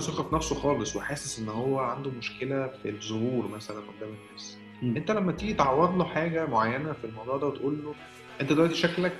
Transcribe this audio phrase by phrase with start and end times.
[0.00, 4.58] عنده ثقة في نفسه خالص وحاسس إن هو عنده مشكلة في الظهور مثلا قدام الناس.
[4.82, 4.96] مم.
[4.96, 7.94] أنت لما تيجي تعوض له حاجة معينة في الموضوع ده وتقول له
[8.40, 9.12] أنت دلوقتي شكلك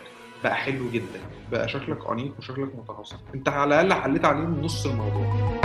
[0.45, 1.21] بقى حلو جدا
[1.53, 5.61] بقى شكلك أنيق وشكلك متناسق أنت على الأقل حليت عليه نص الموضوع.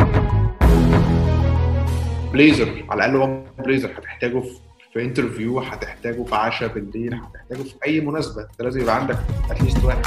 [2.33, 4.59] بليزر على الأقل هو بليزر هتحتاجه في
[4.93, 8.41] في interview هتحتاجه في عشاء بالليل هتحتاجه في أي مناسبة.
[8.41, 9.17] أنت لازم يبقى عندك
[9.51, 10.05] at least واحد.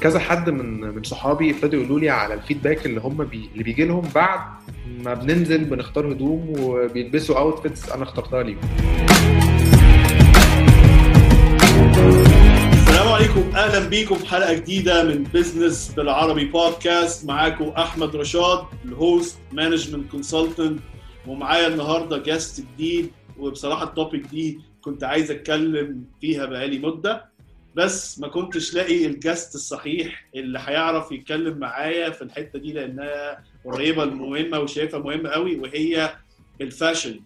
[0.00, 3.48] كذا حد من من صحابي ابتدوا يقولوا لي على ال feedback اللي هم بي...
[3.52, 4.40] اللي بيجي لهم بعد
[5.04, 8.58] ما بننزل بنختار هدوم وبيلبسوا outfits أنا اخترتها ليهم.
[12.72, 13.56] السلام عليكم.
[13.56, 20.10] أهلا بيكم في حلقة جديدة من business بالعربي بودكاست معاكم أحمد رشاد ال host management
[20.10, 20.80] consultant
[21.26, 27.35] ومعايا النهارده guest جديد وبصراحة ال topic دي كنت عايز أتكلم فيها بقالي مدة.
[27.76, 33.44] بس ما كنتش لاقي ال guest الصحيح اللي هيعرف يتكلم معايا في الحتة دي لأنها
[33.64, 36.16] قريبة المهمة وشايفها مهمه قوي وهي
[36.60, 37.20] ال fashion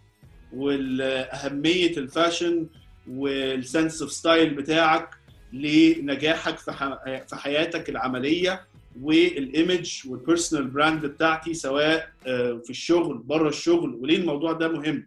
[0.53, 2.67] والأهمية ال fashion
[3.11, 5.11] وال sense of style بتاعك
[5.53, 6.59] لنجاحك
[7.29, 8.67] في حياتك العملية
[9.03, 13.95] وال image وال personal brand بتاعتي سواء آه، في الشغل بره الشغل.
[13.95, 15.07] وليه الموضوع ده مهم؟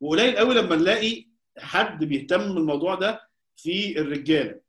[0.00, 1.24] وقليل قوي لما نلاقي
[1.58, 3.20] حد بيهتم بالموضوع ده
[3.56, 4.61] في الرجالة.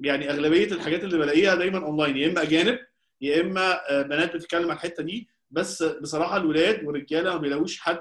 [0.00, 2.78] يعني أغلبية الحاجات اللي بلاقيها دايما أونلاين يا إما أجانب
[3.20, 5.28] يا إما آه، بنات بتتكلم عن الحتة دي.
[5.50, 7.98] بس بصراحة الولاد والرجالة ما بيلاقوش حد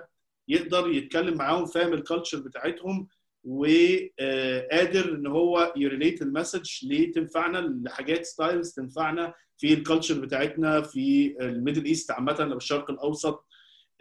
[0.47, 3.07] يقدر يتكلم معاهم فاهم ال culture بتاعتهم
[3.43, 10.19] وقادر إن هو ي relate ال message ليه تنفعنا لحاجات styles تنفعنا في ال culture
[10.19, 13.45] بتاعتنا في ال Middle East عامة أو الشرق الأوسط.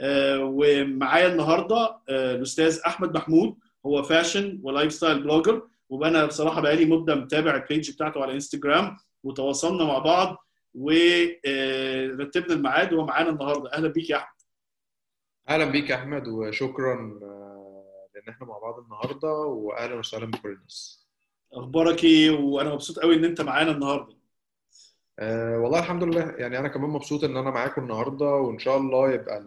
[0.00, 3.54] آه، ومعايا النهارده آه، الأستاذ أحمد محمود
[3.86, 8.96] هو fashion و lifestyle blogger وأنا بصراحة بقالي مدة متابع ال page بتاعته على انستجرام
[9.22, 10.36] وتواصلنا مع بعض
[10.74, 13.72] ورتبنا الميعاد وهو معانا النهارده.
[13.72, 14.38] أهلا بيك يا أحمد.
[15.48, 21.06] أهلا بيك يا أحمد وشكرا آه، لأن إحنا مع بعض النهارده واهلا وسهلا بكل الناس.
[21.52, 24.16] أخبارك إيه؟ وأنا مبسوط قوي إن أنت معانا النهارده.
[25.18, 26.34] أه والله الحمد لله.
[26.38, 29.44] يعني أنا كمان مبسوط إن أنا معاكم النهارده وإن شاء الله يبقى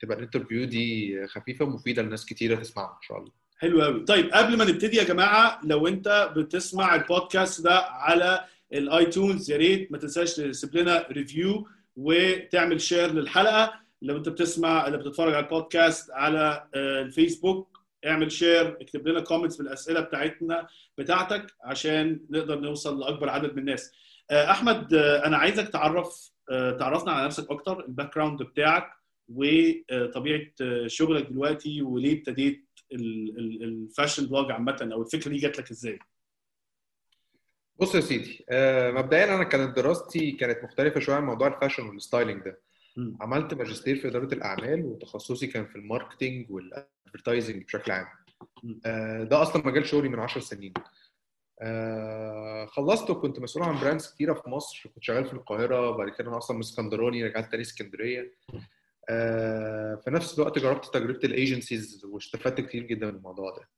[0.00, 3.32] تبقى ال interview دي خفيفة ومفيدة لناس كتيرة تسمعها إن شاء الله.
[3.58, 4.00] حلو قوي.
[4.04, 9.56] طيب قبل ما نبتدي يا جماعة لو انت بتسمع البودكاست ده على ال iTunes يا
[9.56, 13.72] ريت ما تنساش تسيب لنا review وتعمل share للحلقة.
[14.02, 19.56] لو انت بتسمع اللي بتتفرج على البودكاست على آه، الفيسبوك اعمل share اكتب لنا comments
[19.56, 20.66] بالأسئلة بتاعتنا
[20.98, 23.92] بتاعتك عشان نقدر نوصل لأكبر عدد من الناس.
[24.30, 26.30] آه، أحمد آه، أنا عايزك تعرف
[26.78, 28.90] تعرفنا على نفسك أكتر ال background بتاعك
[29.28, 30.40] وطبيعة
[30.86, 35.98] شغلك دلوقتي وليه ابتديت ال fashion blog عامة أو الفكرة دي جات لك إزاي؟
[37.80, 41.86] بص يا سيدي أه مبدئيا أنا كانت دراستي كانت مختلفة شوية عن موضوع ال fashion
[41.88, 42.60] وال styling ده
[42.96, 43.16] مم.
[43.20, 48.06] عملت ماجستير في إدارة الأعمال وتخصصي كان في ال marketing وال advertising بشكل عام.
[48.86, 50.72] آه، ده أصلا مجال شغلي من 10 سنين
[51.62, 56.28] آه، خلصت وكنت مسؤول عن brands كتيرة في مصر كنت شغال في القاهرة بعد كده
[56.28, 58.60] أنا أصلا من اسكندراني رجعت تاني اسكندرية آه،
[60.04, 63.68] في نفس الوقت جربت تجربة ال agencies واستفدت كتير جدا من الموضوع ده.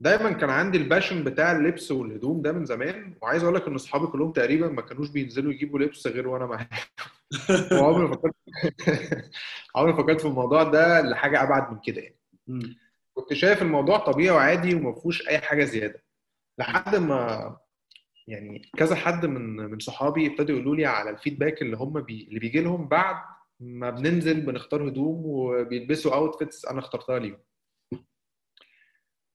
[0.00, 3.74] دايما كان عندي ال passion بتاع اللبس والهدوم ده من زمان وعايز أقول لك إن
[3.74, 6.68] أصحابي كلهم تقريبا ما كانوش بينزلوا يجيبوا لبس غير وأنا معاهم.
[7.82, 8.34] وعمري فكرت
[9.76, 12.16] عمري فكرت في الموضوع ده لحاجة أبعد من كده يعني.
[13.14, 16.02] كنت شايف الموضوع طبيعي وعادي وما فيهوش أي حاجة زيادة.
[16.58, 17.56] لحد ما
[18.26, 22.26] يعني كذا حد من من صحابي ابتدوا يقولوا لي على ال feedback اللي هم بي
[22.28, 23.16] اللي بيجي لهم بعد
[23.60, 27.38] ما بننزل بنختار هدوم وبيلبسوا outfits أنا اخترتها ليهم.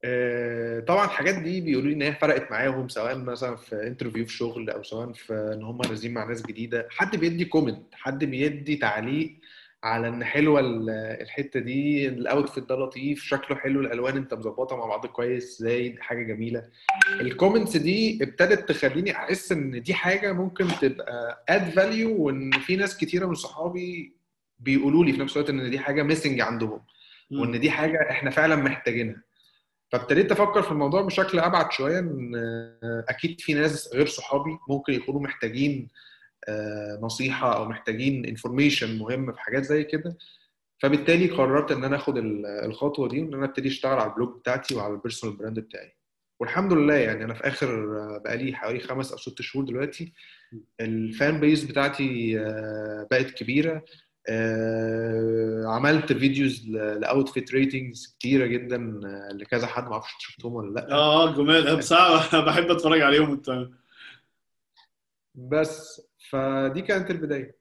[0.04, 4.34] آه، طبعا الحاجات دي بيقولوا لي إن هي فرقت معاهم سواء مثلا في interview في
[4.34, 6.88] شغل أو سواء في إن هم نازلين مع ناس جديدة.
[6.92, 9.41] حد بيدي comment حد بيدي تعليق
[9.84, 10.90] على إن حلوة ال-
[11.22, 15.96] الحتة دي ال outfit ده لطيف شكله حلو الألوان أنت مظبطها مع بعض كويس زي
[16.00, 16.64] حاجة جميلة.
[17.22, 22.76] ال comments دي ابتدت تخليني أحس إن دي حاجة ممكن تبقى add value وإن في
[22.76, 24.14] ناس كتيرة من صحابي
[24.60, 26.82] بيقولوا لي في نفس الوقت إن دي حاجة missing عندهم
[27.32, 29.24] وإن دي حاجة إحنا فعلا محتاجينها.
[29.92, 32.32] فابتديت أفكر في الموضوع بشكل أبعد شوية إن
[33.10, 35.88] أكيد في ناس غير صحابي ممكن يكونوا محتاجين
[37.02, 40.18] نصيحة أو محتاجين information مهم في حاجات زي كده.
[40.80, 44.40] فبالتالي قررت إن أنا آخد ال- الخطوة دي وإن أنا أبتدي أشتغل على ال blog
[44.40, 45.96] بتاعتي وعلى ال personal brand بتاعي.
[46.40, 50.14] والحمد لله يعني أنا في آخر آه، بقالي حوالي خمس أو ست شهور دلوقتي
[50.82, 53.86] ال fan base بتاعتي آه، بقت كبيرة.
[54.30, 60.74] آه، عملت videos ل outfit ratings كتيرة جدا آه، لكذا حد ما أعرفش شفتهم ولا
[60.80, 60.92] لأ.
[60.92, 61.78] آه جمال.
[61.78, 63.68] بصراحة بحب أتفرج عليهم انت
[65.36, 66.02] بس.
[66.32, 67.56] فدي كانت البداية.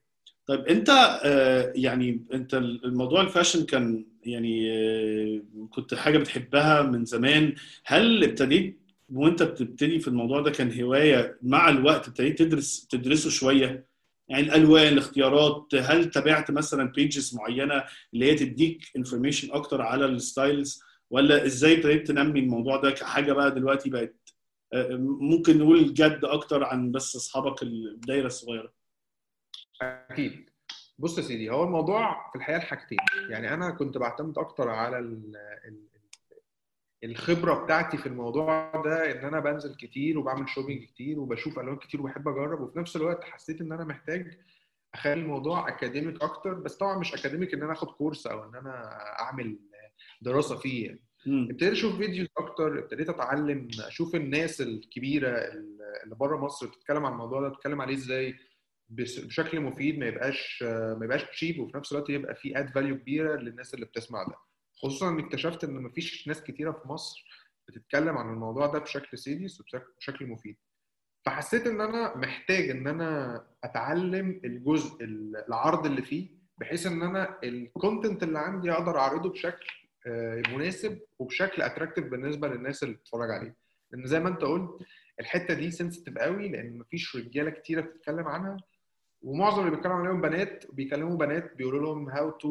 [0.47, 0.91] طيب انت
[1.25, 5.41] آه، يعني انت الموضوع ال fashion كان يعني آه،
[5.71, 7.55] كنت حاجة بتحبها من زمان.
[7.85, 8.81] هل ابتديت
[9.13, 13.87] وانت بتبتدي في الموضوع ده كان هواية مع الوقت ابتديت تدرس تدرسه شوية؟
[14.29, 17.85] يعني الألوان الاختيارات هل تابعت مثلا pages معينة
[18.15, 23.33] اللي هي تديك information أكتر على ال styles ولا إزاي ابتديت تنمي الموضوع ده؟ كحاجه
[23.33, 24.15] بقى دلوقتي بقت
[25.21, 28.73] ممكن نقول جد أكتر عن بس أصحابك الدايرة الصغيرة؟
[29.83, 30.51] أكيد.
[30.99, 32.99] بص يا سيدي هو الموضوع في الحقيقة الحاجتين.
[33.29, 35.91] يعني أنا كنت بعتمد أكتر على ال ال
[37.05, 42.01] الخبرة بتاعتي في الموضوع ده إن أنا بنزل كتير وبعمل shopping كتير وبشوف ألوان كتير
[42.01, 44.39] وبحب أجرب وفي نفس الوقت حسيت إن أنا محتاج
[44.95, 46.55] أخلي الموضوع academic أكتر.
[46.55, 49.59] بس طبعا مش academic إن أنا آخد course أو إن أنا أعمل
[50.23, 51.05] دراسة فيه يعني.
[51.27, 55.29] ابتديت أشوف videos أكتر ابتديت أتعلم أشوف الناس الكبيرة
[56.05, 58.35] اللي بره مصر بتتكلم عن الموضوع ده بتتكلم عليه إزاي؟
[58.89, 63.37] بشكل مفيد ما يبقاش ما يبقاش cheap وفي نفس الوقت يبقى فيه add value كبيرة
[63.37, 64.35] للناس اللي بتسمع ده.
[64.75, 67.25] خصوصا إني اكتشفت إن مفيش ناس كتيرة في مصر
[67.69, 70.57] بتتكلم عن الموضوع ده بشكل serious وبشكل مفيد.
[71.27, 75.05] فحسيت إن أنا محتاج إن أنا أتعلم الجزء
[75.49, 76.29] العرض اللي فيه
[76.59, 79.67] بحيث إن أنا ال content اللي عندي أقدر أعرضه بشكل
[80.49, 83.57] مناسب وبشكل attractive بالنسبة للناس اللي بتتفرج عليه
[83.93, 84.71] لأن زي ما أنت قلت
[85.21, 88.57] الحتة دي sensitive قوي لأن مفيش رجالة كتيرة بتتكلم عنها
[89.23, 92.49] ومعظم اللي بيتكلم عليهم بنات بيكلموا بنات بيقولوا لهم how to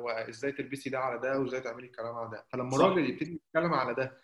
[0.00, 2.84] وإزاي تلبسي ده على ده وإزاي تعملي الكلام على ده فلما صح.
[2.84, 4.18] راجل يبتدي يتكلم على ده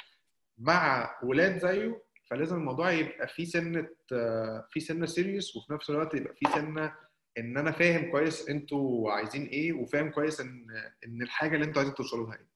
[0.58, 6.14] مع ولاد زيه فلازم الموضوع يبقى فيه سنة آه، فيه سنة serious وفي نفس الوقت
[6.14, 6.94] يبقى فيه سنة
[7.38, 10.67] إن أنا فاهم كويس أنتوا عايزين إيه وفاهم كويس إن
[11.06, 12.50] إن الحاجة اللي أنتوا عايزين توصلوا لها إيه.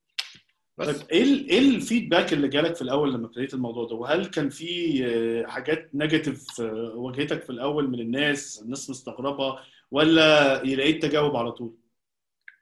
[0.79, 0.87] بس.
[0.99, 5.01] طيب إيه إيه الفيدباك اللي جالك في الأول لما ابتديت الموضوع ده؟ وهل كان في
[5.07, 6.61] آه، حاجات نيجاتيف
[6.95, 9.59] واجهتك في الأول من الناس الناس مستغربة
[9.91, 11.77] ولا لقيت تجاوب على طول؟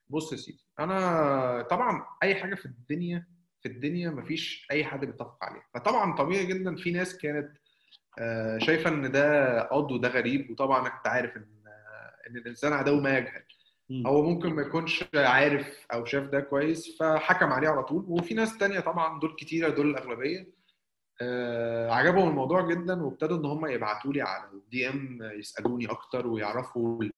[0.08, 3.26] بص يا سيدي أنا طبعا أي حاجة في الدنيا
[3.62, 5.64] في الدنيا مفيش أي حد بيتفق عليها.
[5.74, 7.50] فطبعا طبيعي جدا في ناس كانت
[8.18, 11.61] آه، شايفة إن ده عضو ده غريب وطبعا انت عارف إن آه،
[12.30, 13.42] إن الإنسان عدو ما يجهل.
[14.06, 18.04] هو ممكن ما يكونش عارف أو شاف ده كويس فحكم عليه على طول.
[18.08, 20.46] وفي ناس تانية طبعا دول كتيرة دول الأغلبية.
[21.22, 27.02] آه، عجبهم الموضوع جدا وابتدوا إن هم يبعتوا لي على ال DM يسألوني أكتر ويعرفوا
[27.02, 27.12] ال-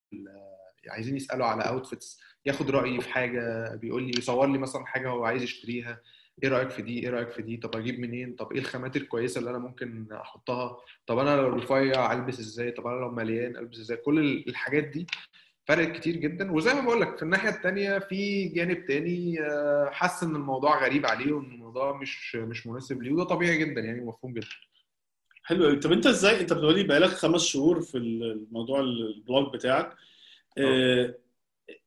[0.89, 5.25] عايزين يسألوا على outfits ياخد رأيي في حاجة بيقول لي يصور لي مثلا حاجة هو
[5.25, 6.01] عايز يشتريها.
[6.43, 9.39] إيه رأيك في دي؟ إيه رأيك في دي؟ طب أجيب منين؟ طب إيه الخامات الكويسة
[9.39, 10.77] اللي أنا ممكن أحطها؟
[11.07, 15.07] طب أنا لو رفيع ألبس إزاي؟ طب أنا لو مليان ألبس إزاي؟ كل الحاجات دي
[15.67, 16.53] فرقت كتير جدا.
[16.53, 21.07] وزي ما بقول لك في الناحية الثانية في جانب تاني آه، حس إن الموضوع غريب
[21.07, 24.47] عليه وإن الموضوع مش مش مناسب ليه وده طبيعي جدا يعني ومفهوم جدا.
[25.43, 29.93] حلو قوي طب أنت إزاي أنت بتقولي بقالك خمس شهور في الموضوع البلوج بتاعك.
[30.59, 31.15] آه،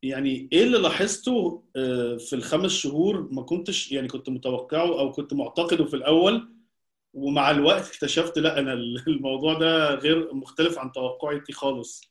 [0.04, 5.34] يعني إيه اللي لاحظته آه، في الخمس شهور ما كنتش يعني كنت متوقعه أو كنت
[5.34, 6.54] معتقده في الأول
[7.14, 8.74] ومع الوقت اكتشفت لا أنا
[9.08, 12.02] الموضوع ده غير مختلف عن توقعاتي خالص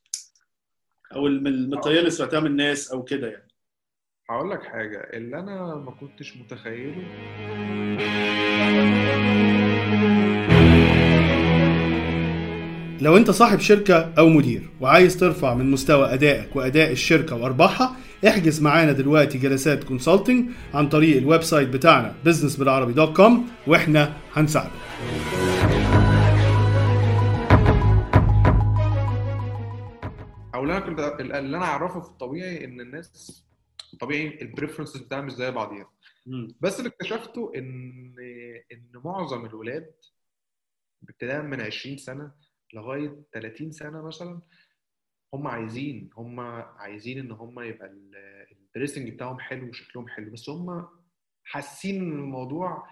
[1.14, 3.48] أو الطريقة اللي سمعتها من الناس أو كده يعني.
[4.30, 7.02] هقول لك حاجة اللي أنا ما كنتش متخيله
[13.00, 17.96] لو انت صاحب شركة أو مدير وعايز ترفع من مستوى ادائك واداء الشركة وارباحها
[18.28, 23.32] احجز معانا دلوقتي جلسات consulting عن طريق ال website بتاعنا business بالعربي.com
[23.66, 24.70] وإحنا هنساعدك
[30.54, 33.42] أو اللي أنا كنت اللي أنا اعرفه في الطبيعي ان الناس
[34.00, 35.90] طبيعي ال preferences بتاعها مش زي بعضيها.
[36.60, 38.14] بس اللي اكتشفته ان
[38.72, 39.90] إن معظم الولاد
[41.02, 42.30] ابتداء من 20 سنة
[42.75, 44.40] لغاية 30 سنة مثلا
[45.35, 50.30] هم عايزين هم عايزين إن هم يبقى ال- الدريسنج بتاعهم حلو وشكلهم حلو.
[50.32, 50.88] بس هم
[51.44, 52.87] حاسين إن الموضوع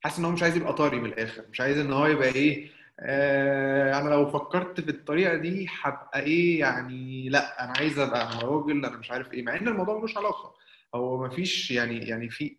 [0.00, 1.44] حاسس إن هو مش عايز يبقى طري من الآخر.
[1.52, 6.60] مش عايز إن هو يبقى إيه آه أنا لو فكرت في الطريقة دي هبقى إيه
[6.60, 9.42] يعني لأ أنا عايز أبقى راجل أنا مش عارف إيه.
[9.42, 10.54] مع إن الموضوع ملوش علاقة.
[10.96, 12.56] هو مفيش يعني يعني في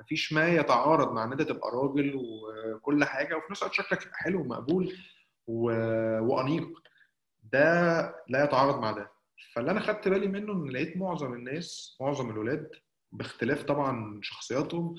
[0.00, 4.16] مفيش ما يتعارض مع إن أنت تبقى راجل وكل حاجة وفي نفس الوقت شكلك يبقى
[4.18, 4.94] حلو ومقبول
[6.20, 6.68] وأنيق.
[7.52, 9.10] ده لا يتعارض مع ده.
[9.54, 12.70] فاللي أنا خدت بالي منه إن لقيت معظم الناس معظم الولاد
[13.12, 14.94] باختلاف طبعا شخصياتهم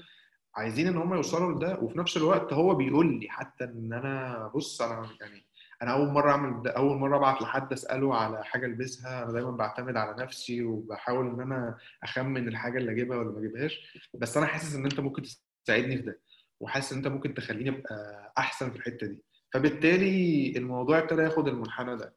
[0.56, 4.82] عايزين إن هم يوصلوا لده وفي نفس الوقت هو بيقول لي حتى إن أنا بص
[4.82, 5.46] أنا يعني
[5.82, 9.98] أنا أول مرة أعمل أول مرة أبعت لحد أسأله على حاجة ألبسها أنا دايما بعتمد
[9.98, 14.76] على نفسي وبحاول إن أنا أخمن الحاجة اللي أجيبها ولا ما أجيبهاش بس أنا حاسس
[14.76, 15.24] إن أنت ممكن
[15.66, 16.20] تساعدني في ده
[16.60, 19.24] وحاسس إن أنت ممكن تخليني أبقى أحسن في الحتة دي
[19.54, 22.16] فبالتالي الموضوع ابتدى ياخد المنحنى ده.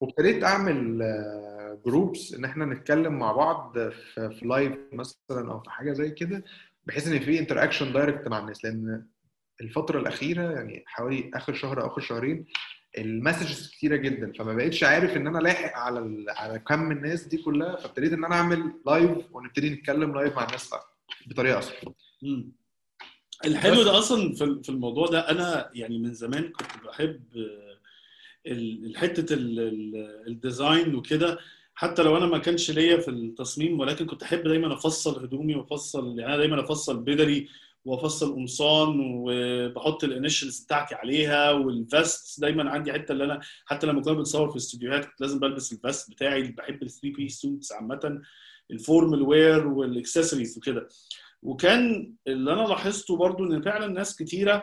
[0.00, 0.98] وابتديت أعمل
[1.86, 6.44] groups إن إحنا نتكلم مع بعض في, في live مثلا أو في حاجة زي كده
[6.86, 9.06] بحيث إن في interaction direct مع الناس لأن
[9.60, 12.44] الفترة الأخيرة يعني حوالي آخر شهر أو آخر شهرين
[12.98, 16.24] ال messages كتيرة جدا فما بقتش عارف إن أنا لاحق على ال...
[16.30, 20.70] على كم الناس دي كلها فابتديت إن أنا أعمل live ونبتدي نتكلم live مع الناس
[21.26, 21.92] بطريقة أسرع.
[23.44, 27.22] الحلو ده أصلا في الموضوع ده أنا يعني من زمان كنت بحب
[28.96, 31.38] حتة ال- ال- ال design وكده
[31.74, 36.18] حتى لو أنا ما كانش ليا في التصميم ولكن كنت أحب دايما أفصل هدومي وأفصل
[36.18, 37.48] يعني أنا دايما أفصل بدلي
[37.88, 43.86] وافصل قمصان وبحط ال initials بتاعتي عليها وال vest دايما عندي حتة اللي أنا حتى
[43.86, 46.42] لما كنا بنصور في الاستوديوهات كنت لازم بلبس ال vest بتاعي.
[46.42, 48.20] بحب ال three piece suits عامة
[48.70, 50.88] ال formal wear وال accessories وكده.
[51.42, 54.62] وكان اللي أنا لاحظته برضو إن فعلا ناس كتيرة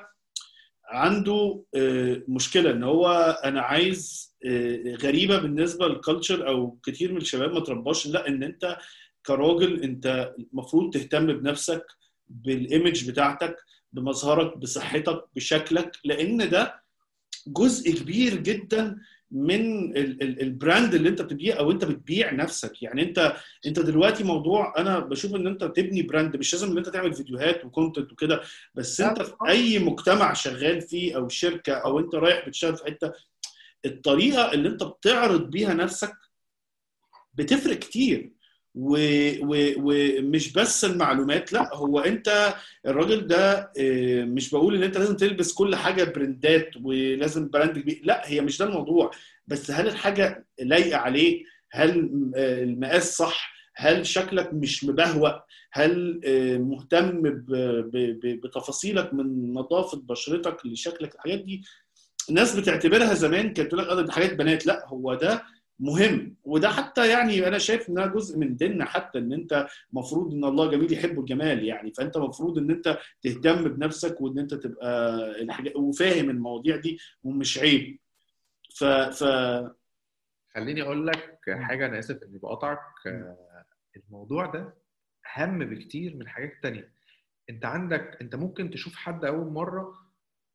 [0.85, 3.07] عنده آه، مشكلة إن هو
[3.43, 8.07] أنا عايز آه، غريبة بالنسبة لل culture أو كتير من الشباب ما ترباش.
[8.07, 8.77] لأ إن أنت
[9.25, 11.85] كراجل أنت المفروض تهتم بنفسك
[12.27, 13.55] بال image بتاعتك
[13.93, 16.83] بمظهرك بصحتك بشكلك لأن ده
[17.47, 18.97] جزء كبير جدا
[19.31, 22.83] من ال- ال- ال brand اللي أنت بتبيع أو أنت بتبيع نفسك.
[22.83, 26.89] يعني أنت أنت دلوقتي موضوع أنا بشوف إن أنت تبني brand مش لازم إن أنت
[26.89, 28.41] تعمل فيديوهات و content وكده
[28.75, 33.11] بس أنت في أي مجتمع شغال فيه أو شركة أو أنت رايح بتشتغل في حتة
[33.85, 36.13] الطريقة اللي أنت بتعرض بيها نفسك
[37.33, 38.31] بتفرق كتير.
[38.75, 42.55] ومش بس المعلومات لا هو انت
[42.85, 47.79] الراجل ده آه، مش بقول ان انت لازم تلبس كل حاجة brand ات ولازم brand
[47.79, 49.11] كبير لا هي مش ده الموضوع.
[49.47, 55.31] بس هل الحاجة لايقة عليه هل آه، المقاس صح؟ هل شكلك مش مبهوأ؟
[55.73, 57.21] هل آه، مهتم
[58.43, 61.61] بتفاصيلك من نظافة بشرتك لشكلك؟ الحاجات دي
[62.29, 65.43] الناس بتعتبرها زمان كانت تقول لك دي حاجات بنات لا هو ده
[65.79, 66.35] مهم.
[66.43, 70.71] وده حتى يعني أنا شايف إنها جزء من ديننا حتى إن أنت مفروض إن الله
[70.71, 71.93] جميل يحب الجمال يعني.
[71.93, 75.19] فأنت مفروض إن أنت تهتم بنفسك وإن أنت تبقى
[75.75, 77.99] وفاهم المواضيع دي ومش عيب.
[78.75, 79.23] ف ف
[80.55, 83.65] خليني أقول لك حاجة أنا آسف إني بقاطعك آه،
[83.97, 84.73] الموضوع ده
[85.37, 86.91] أهم بكتير من حاجات تانية.
[87.49, 89.93] أنت عندك أنت ممكن تشوف حد أول مرة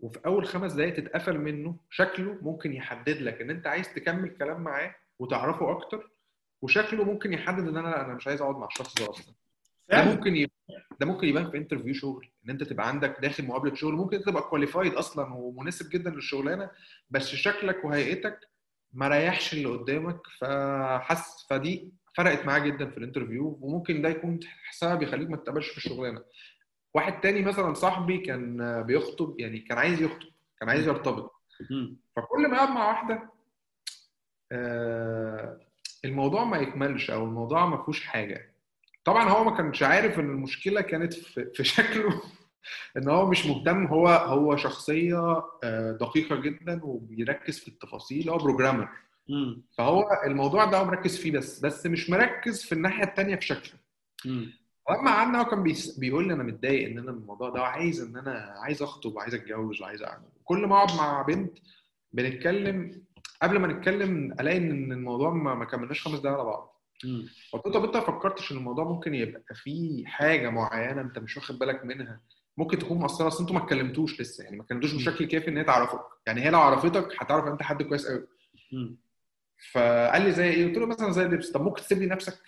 [0.01, 4.61] وفي أول خمس دقايق تتقفل منه شكله ممكن يحدد لك إن أنت عايز تكمل كلام
[4.61, 6.11] معاه وتعرفه أكتر
[6.63, 9.35] وشكله ممكن يحدد إن أنا أنا مش عايز أقعد مع الشخص ده أصلا.
[9.91, 10.55] ده ممكن يبقى
[11.01, 13.95] ده ممكن يبان في interview شغل إن أنت تبقى عندك داخل مقابلة شغل.
[13.95, 16.71] ممكن تبقى qualified أصلا ومناسب جدا للشغلانة
[17.11, 18.39] بس شكلك وهيئتك
[18.93, 24.41] ما ريحش اللي قدامك فحس فدي فرقت معاه جدا في ال interview وممكن ده يكون
[24.71, 26.23] سبب يخليك ما تتقبلش في الشغلانة.
[26.95, 30.29] واحد تاني مثلا صاحبي كان بيخطب يعني كان عايز يخطب
[30.61, 31.33] كان عايز يرتبط.
[32.17, 33.31] فكل ما يقعد مع واحدة
[36.05, 38.55] الموضوع ما يكملش أو الموضوع ما فيهوش حاجة.
[39.05, 42.23] طبعا هو ما كانش عارف إن المشكلة كانت في في شكله.
[42.97, 43.87] إن هو مش مهتم.
[43.87, 48.31] هو هو شخصية آه، دقيقة جدا وبيركز في التفاصيل.
[48.31, 48.89] هو بروجرامر.
[49.79, 53.81] فهو الموضوع ده هو مركز فيه بس بس مش مركز في الناحية التانية في شكله.
[54.25, 54.53] مم.
[54.91, 58.17] لما قعدنا هو كان بيقول لي أنا متضايق إن أنا من الموضوع ده وعايز إن
[58.17, 60.25] أنا عايز أخطب وعايز أتجوز وعايز أعمل.
[60.45, 61.59] كل ما أقعد مع بنت
[62.13, 63.03] بنتكلم
[63.43, 66.81] قبل ما نتكلم ألاقي إن الموضوع ما كملناش خمس دقايق على بعض.
[67.53, 71.37] قلت له طب أنت ما فكرتش إن الموضوع ممكن يبقى فيه حاجة معينة أنت مش
[71.37, 72.21] واخد بالك منها
[72.57, 75.65] ممكن تكون مؤثره أصل أنتوا ما اتكلمتوش لسه يعني ما اتكلمتوش بشكل كافي إن هي
[75.65, 78.27] تعرفك يعني هي لو عرفتك هتعرف إن أنت حد كويس قوي.
[79.73, 82.39] فقال لي زي إيه؟ قلت له مثلا زي اللبس طب ممكن تسيب لي نفسك؟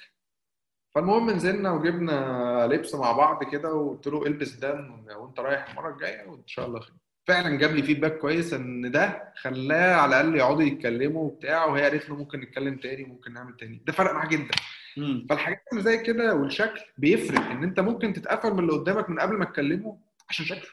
[0.94, 4.74] فالمهم نزلنا وجبنا لبس مع بعض كده وقلت له إلبس ده
[5.16, 6.94] وأنت رايح المرة الجاية وإن شاء الله خير.
[7.26, 12.08] فعلا جاب لي فيدباك كويس إن ده خلاه على الأقل يقعدوا يتكلموا وبتاع وهي قالت
[12.08, 13.82] له ممكن نتكلم تاني ممكن نعمل تاني.
[13.86, 14.54] ده فرق معاه جدا.
[14.96, 15.26] مم.
[15.30, 19.36] فالحاجات اللي زي كده والشكل بيفرق إن أنت ممكن تتقفل من اللي قدامك من قبل
[19.36, 19.98] ما تكلمه
[20.28, 20.70] عشان شكله.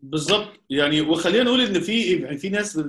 [0.00, 0.60] بالظبط.
[0.70, 2.80] يعني وخلينا نقول إن في في ناس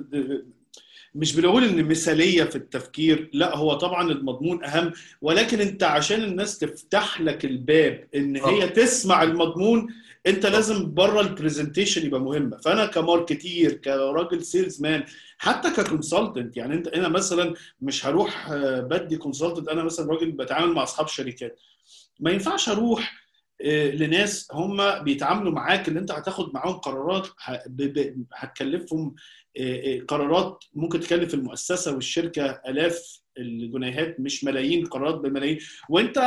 [1.14, 6.58] مش بنقول إن مثالية في التفكير لا هو طبعا المضمون أهم ولكن أنت عشان الناس
[6.58, 8.66] تفتح لك الباب إن هي آه.
[8.66, 9.88] تسمع المضمون
[10.26, 15.04] أنت لازم بره ال presentation يبقى مهمة فأنا ك marketer كراجل salesman
[15.38, 20.30] حتى ك consultant يعني أنت أنا مثلا مش هروح آه، بدي consultant أنا مثلا راجل
[20.32, 21.60] بتعامل مع أصحاب شركات
[22.20, 23.27] ما ينفعش أروح آه،
[23.94, 27.28] لناس هم بيتعاملوا معاك اللي أنت هتاخد معاهم قرارات
[28.34, 29.14] هتكلفهم
[29.58, 35.58] آه، آه، قرارات ممكن تكلف المؤسسة والشركة آلاف الجنيهات مش ملايين قرارات بملايين.
[35.88, 36.18] وأنت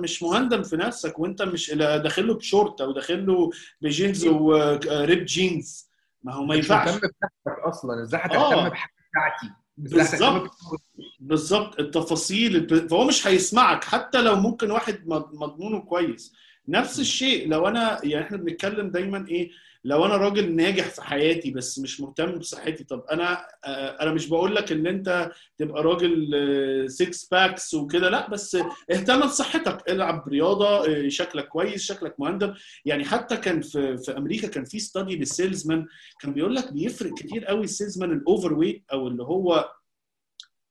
[0.00, 3.50] مش مهندم في نفسك وأنت مش لا داخل له بشورت أو داخل له
[3.80, 5.90] ب jeans و ripped jeans.
[6.22, 6.88] ما هو ما مش ينفعش.
[6.88, 8.02] مهتم بنفسك أصلا.
[8.02, 8.68] إزاي هتهتم آه.
[8.68, 10.50] بحاجة بتاعتي؟ بالظبط.
[11.20, 11.80] بالظبط.
[11.80, 13.84] التفاصيل فهو مش هيسمعك.
[13.84, 16.32] حتى لو ممكن واحد مض- مضمونه كويس.
[16.68, 19.50] نفس الشيء لو أنا يعني إحنا بنتكلم دايما إيه
[19.84, 24.28] لو أنا راجل ناجح في حياتي بس مش مهتم بصحتي طب أنا آه، أنا مش
[24.28, 26.34] بقول لك إن أنت تبقى راجل
[26.90, 28.56] 6 packs وكده لأ بس
[28.90, 32.54] اهتم بصحتك العب رياضة آه، شكلك كويس شكلك مهندم.
[32.84, 35.86] يعني حتى كان في في أمريكا كان في study لل salesman
[36.20, 39.70] كان بيقول لك بيفرق كتير قوي ال salesman ال overweight أو اللي هو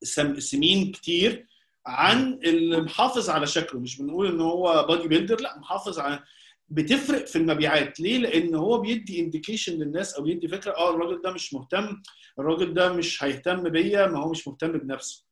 [0.04, 1.46] سم- سمين كتير
[1.88, 6.24] عن اللي محافظ على شكله مش بنقول إن هو body builder لا محافظ على
[6.70, 8.00] بتفرق في المبيعات.
[8.00, 12.02] ليه؟ لأن هو بيدي indication للناس أو بيدي فكرة آه الراجل ده مش مهتم
[12.40, 15.26] الراجل ده مش هيهتم بيا ما هو مش مهتم بنفسه.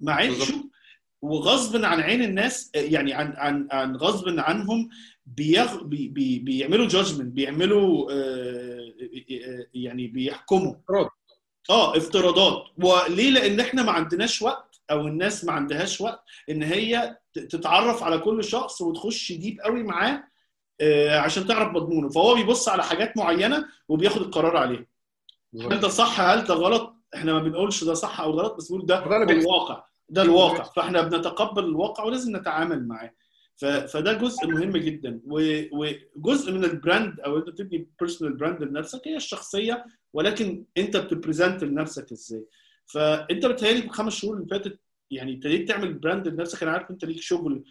[0.00, 0.20] مع
[1.22, 4.88] وغصب عن عين الناس يعني عن عن عن غصب عنهم
[5.26, 8.92] بيغ بي بي بيعملوا judgment بيعملوا آه،
[9.30, 10.74] آه، يعني بيحكموا.
[11.70, 12.64] آه افتراضات.
[12.78, 14.65] وليه؟ لأن إحنا ما عندناش وقت.
[14.90, 20.24] أو الناس ما عندهاش وقت إن هي تتعرف على كل شخص وتخش deep قوي معاه
[20.80, 22.08] آه، عشان تعرف مضمونه.
[22.08, 24.86] فهو بيبص على حاجات معينة وبياخد القرار عليها.
[25.60, 28.86] هل ده صح؟ هل ده غلط؟ إحنا ما بنقولش ده صح أو غلط بس بنقول
[28.86, 29.04] ده.
[29.40, 29.84] الواقع.
[30.08, 30.62] ده الواقع.
[30.64, 33.12] فإحنا بنتقبل الواقع ولازم نتعامل معاه.
[33.86, 35.20] فده جزء مهم جدا.
[35.26, 41.11] وجزء من ال brand أو إنت تبني personal brand لنفسك هي الشخصية ولكن أنت بت
[41.11, 42.44] present لنفسك إزاي؟
[42.86, 44.78] فأنت بتهيألي الخمس شهور اللي فاتت
[45.10, 46.62] يعني ابتديت تعمل brand لنفسك.
[46.62, 47.64] أنا عارف أنت ليك شغل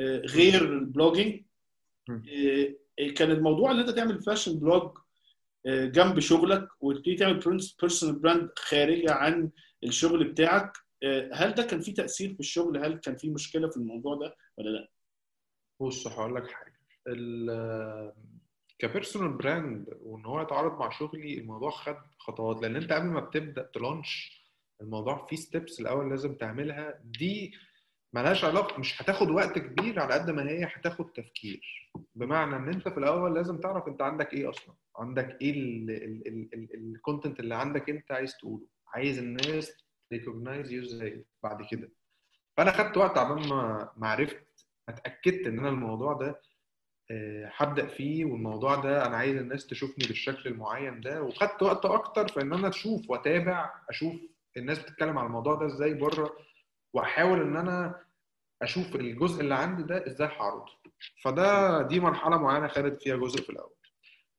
[0.00, 1.42] آه، غير ال blogging.
[2.08, 2.22] مم.
[2.98, 4.98] آه، كان الموضوع إن أنت تعمل fashion blog
[5.66, 7.40] آه، جنب شغلك وتبتدي تعمل
[7.80, 9.50] personal brand خارجة عن
[9.84, 10.72] الشغل بتاعك.
[11.02, 14.36] آه، هل ده كان فيه تأثير في الشغل؟ هل كان فيه مشكلة في الموضوع ده
[14.56, 14.88] ولا لأ؟
[15.80, 16.72] بص هقول لك حاجة.
[17.08, 18.12] ال
[18.78, 22.62] ك personal brand وإن هو يتعارض مع شغلي الموضوع خد خطوات.
[22.62, 24.41] لأن أنت قبل ما بتبدأ ت launch
[24.80, 27.00] الموضوع فيه steps الأول لازم تعملها.
[27.04, 27.52] دي
[28.12, 31.90] ملهاش علاقة مش هتاخد وقت كبير على قد ما هي هتاخد تفكير.
[32.14, 35.52] بمعنى إن أنت في الأول لازم تعرف أنت عندك إيه أصلا؟ عندك إيه
[36.74, 39.72] ال content اللي عندك أنت عايز تقوله؟ عايز الناس
[40.12, 41.90] recognize you إزاي بعد كده؟
[42.56, 46.40] فأنا خدت وقت ما ما عرفت اتأكدت إن أنا الموضوع ده
[47.10, 51.22] آه، هبدأ فيه والموضوع ده أنا عايز الناس تشوفني بالشكل المعين ده.
[51.22, 54.14] وخدت وقت أكتر في إن أنا أشوف وأتابع أشوف
[54.56, 56.36] الناس بتتكلم على الموضوع ده إزاي بره
[56.92, 58.00] واحاول ان أنا
[58.62, 60.72] أشوف الجزء اللي عندي ده إزاي هعرضه.
[61.22, 63.74] فده دي مرحلة معينة خدت فيها جزء في الأول.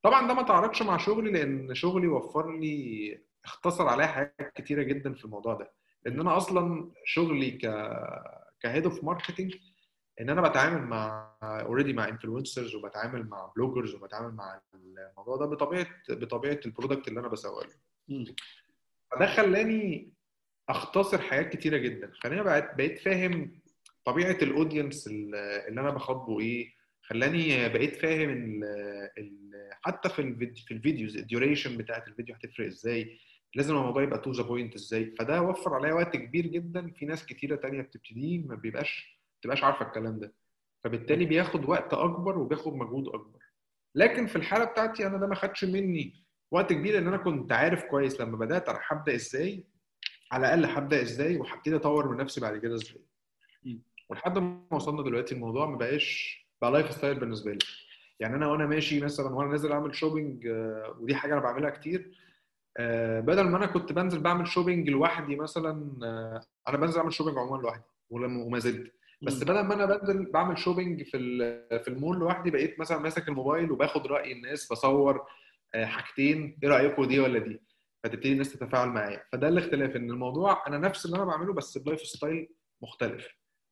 [0.03, 5.13] طبعا ده ما تعارضش مع شغلي لأن شغلي وفر لي اختصر عليا حاجات كتيرة جدا
[5.13, 5.73] في الموضوع ده.
[6.05, 7.61] لأن أنا أصلا شغلي ك
[8.59, 9.55] ك head of marketing
[10.21, 15.87] إن أنا بتعامل مع already مع influencers وبتعامل مع bloggers وبتعامل مع الموضوع ده بطبيعة
[16.09, 17.73] بطبيعة ال product اللي أنا بسوق له.
[19.15, 20.13] فده خلاني
[20.69, 22.11] أختصر حاجات كتيرة جدا.
[22.13, 23.61] خلاني بقيت بقيت فاهم
[24.05, 26.73] طبيعة ال audience اللي أنا بخاطبه إيه.
[27.01, 28.63] خلاني بقيت فاهم ال
[29.17, 33.19] ال حتى في الفيديو في ال videos ال duration بتاعت الفيديو هتفرق إزاي.
[33.55, 35.15] لازم الموضوع يبقى to the point إزاي.
[35.19, 36.91] فده وفر عليا وقت كبير جدا.
[36.99, 40.33] في ناس كتيرة تانية بتبتدي ما بيبقاش بتبقاش عارفة الكلام ده.
[40.83, 43.39] فبالتالي بياخد وقت أكبر وبياخد مجهود أكبر.
[43.95, 46.22] لكن في الحالة بتاعتي أنا ده ما خدش مني.
[46.53, 49.63] وقت كبير لأن أنا كنت عارف كويس لما بدأت أنا هبدا إزاي
[50.31, 53.01] على الأقل هبدا إزاي وهبتدي أطور من نفسي بعد كده إزاي.
[54.09, 57.57] ولحد ما وصلنا دلوقتي الموضوع ما بقاش بقى lifestyle بالنسبة لي.
[58.19, 62.11] يعني أنا وأنا ماشي مثلا وأنا نازل أعمل shopping آه، ودي حاجة أنا بعملها كتير
[62.77, 67.37] آه، بدل ما أنا كنت بنزل بعمل shopping لوحدي مثلا آه، أنا بنزل أعمل shopping
[67.37, 68.93] عموما لوحدي وما زلت.
[69.21, 71.17] بس بدل ما أنا بنزل بعمل shopping في
[71.79, 75.25] في المول لوحدي بقيت مثلا ماسك الموبايل وباخد رأي الناس بصور
[75.75, 77.61] حاجتين إيه رايكم دي ولا دي؟
[78.03, 79.23] فتبتدي الناس تتفاعل معايا.
[79.31, 82.49] فده الاختلاف إن الموضوع أنا نفس اللي أنا بعمله بس ب lifestyle
[82.81, 83.27] مختلف.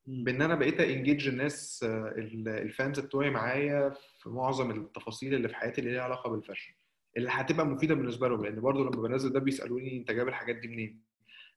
[0.06, 5.48] بإن أنا بقيت engage الناس آه، ال- ال fans بتوعي معايا في معظم التفاصيل اللي
[5.50, 6.74] في حياتي اللي ليها علاقة بال fashion.
[7.18, 10.68] اللي هتبقى مفيدة بالنسبة لهم لأن برضو لما بنزل ده بيسألوني أنت جايب الحاجات دي
[10.68, 11.02] منين؟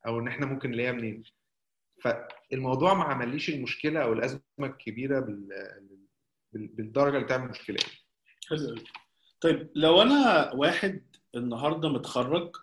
[0.07, 1.23] أو إن إحنا ممكن نلاقيها منين؟
[2.03, 5.49] فالموضوع ما عمليش المشكلة أو الأزمة الكبيرة بال...
[6.53, 7.79] بال- بالدرجة اللي تعمل مشكلة.
[8.51, 8.75] حلو
[9.45, 11.03] طيب لو أنا واحد
[11.35, 12.57] النهارده متخرج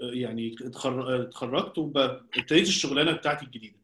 [0.00, 3.78] يعني اتخر- اتخرجت وابتديت الشغلانة بتاعتي الجديدة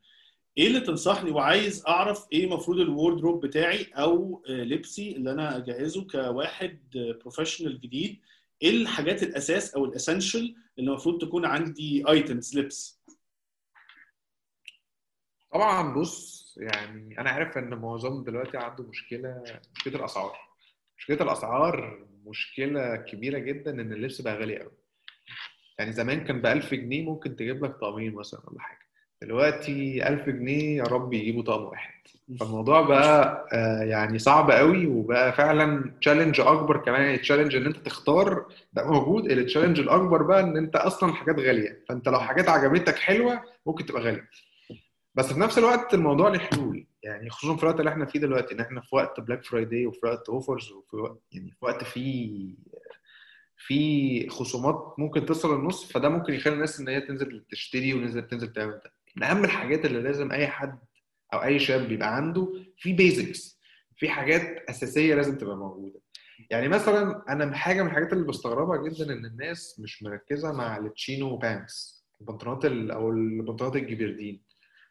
[0.59, 6.07] إيه اللي تنصحني وعايز أعرف إيه المفروض ال wardrobe بتاعي أو لبسي اللي أنا أجهزه
[6.07, 6.79] كواحد
[7.21, 8.21] professional جديد؟
[8.63, 13.01] إيه الحاجات الأساس أو ال essential اللي المفروض تكون عندي items لبس؟
[15.53, 19.43] طبعا بص يعني أنا عارف إن معظم دلوقتي عنده مشكلة
[19.77, 20.47] مشكله الاسعار
[20.99, 24.73] مشكلة الأسعار مشكلة كبيرة جدا إن اللبس بقى غالي قوي.
[25.79, 28.79] يعني زمان كان ب 1000 جنيه ممكن تجيب لك طقمين مثلا ولا حاجة.
[29.23, 31.93] دلوقتي 1000 جنيه يا رب يجيبوا طقم واحد.
[32.41, 37.03] فالموضوع بقى آه، يعني صعب قوي وبقى فعلا تشالنج أكبر كمان.
[37.03, 39.31] يعني تشالنج إن أنت تختار ده موجود.
[39.31, 41.85] ال challenge الأكبر بقى إن أنت أصلا حاجات غالية.
[41.89, 44.29] فأنت لو حاجات عجبتك حلوة ممكن تبقى غالية.
[45.17, 46.87] بس في نفس الوقت الموضوع له حلول.
[47.03, 49.99] يعني خصوصا في الوقت اللي إحنا فيه دلوقتي إن إحنا في وقت Black Friday وفي
[50.07, 52.55] وقت offers وفي وقت يعني في وقت فيه
[53.57, 58.53] في خصومات ممكن تصل النص فده ممكن يخلي الناس إن هي تنزل تشتري وننزل تنزل
[58.53, 58.93] تعمل ده.
[59.17, 60.79] من أهم الحاجات اللي لازم أي حد
[61.33, 63.61] أو أي شاب يبقى عنده في basics
[63.97, 66.01] في حاجات أساسية لازم تبقى موجودة.
[66.51, 70.87] يعني مثلا أنا حاجة من الحاجات اللي بستغربها جدا إن الناس مش مركزة مع ال
[70.87, 74.46] chino pants البنطلونات ال- أو البنطلونات الجبردين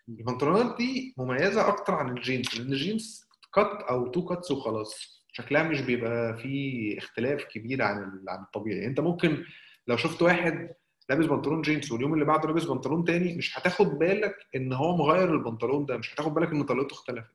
[0.09, 5.15] البنطلونات دي مميزة أكتر عن الجينز لأن الجينز cut أو two cuts وخلاص.
[5.31, 8.85] شكلها مش بيبقى فيه اختلاف كبير عن عن الطبيعي.
[8.85, 9.43] أنت ممكن
[9.87, 10.69] لو شفت واحد
[11.09, 15.33] لابس بنطلون جينز واليوم اللي بعده لابس بنطلون تاني مش هتاخد بالك إن هو مغير
[15.33, 17.31] البنطلون ده مش هتاخد بالك إن طريقته اختلفت.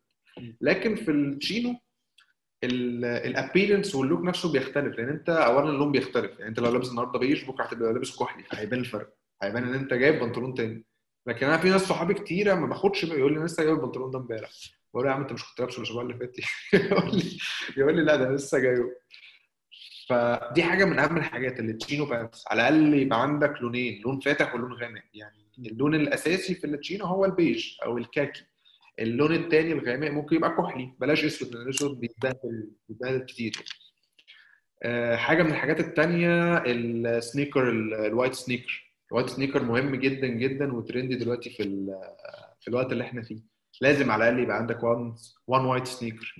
[0.61, 1.77] لكن في ال chino
[2.65, 6.31] ال appearance وال look نفسه بيختلف لأن أنت اولا اللون بيختلف.
[6.39, 9.15] يعني أنت لو لابس النهارده بيج بكرة هتبقى لابس كحلي فهيبان الفرق.
[9.43, 10.85] هيبان إن أنت جايب بنطلون تاني.
[11.27, 14.51] لكن أنا في ناس صحابي كتيره ما باخدش يقول لي لسه جايب البنطلون ده امبارح.
[14.95, 16.37] بقول له يا عم أنت مش كنت لابسه الأسبوع اللي فات
[16.85, 17.39] يقول لي
[17.77, 18.91] يقول لي لا ده لسه جايبه.
[20.09, 24.55] فدي حاجة من أهم الحاجات اللي chino pants على الأقل يبقى عندك لونين لون فاتح
[24.55, 25.03] ولون غامق.
[25.15, 28.45] يعني اللون الأساسي في ال chino هو البيج أو الكاكي.
[28.99, 30.93] اللون التاني الغامق ممكن يبقى كحلي.
[31.01, 33.53] بلاش أسود لأن الأسود بيتبهدل بيتبهدل كتير.
[34.83, 39.95] آه، حاجة من الحاجات التانية ال sneaker ال- ال white sneaker ال white sneaker مهم
[39.97, 41.63] جدا جدا و trendy دلوقتي في
[42.61, 43.41] في الوقت اللي إحنا فيه.
[43.81, 45.15] لازم على الأقل يبقى عندك one
[45.47, 46.35] one white sneaker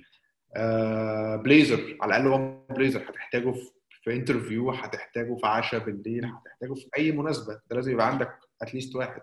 [1.43, 3.71] blazer على الأقل one blazer هتحتاجه في
[4.03, 7.53] في interview هتحتاجه في عشاء بالليل هتحتاجه في أي مناسبة.
[7.53, 8.29] ده لازم يبقى عندك
[8.61, 9.21] at least واحد.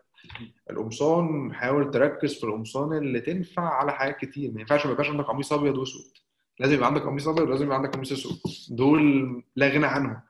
[0.71, 4.53] القمصان حاول تركز في القمصان اللي تنفع على حاجات كتير.
[4.53, 6.13] ما ينفعش ما يبقاش عندك قميص أبيض وأسود.
[6.61, 8.39] لازم يبقى عندك قميص أبيض ولازم يبقى عندك قميص أسود.
[8.71, 10.21] دول لا غنى عنهم.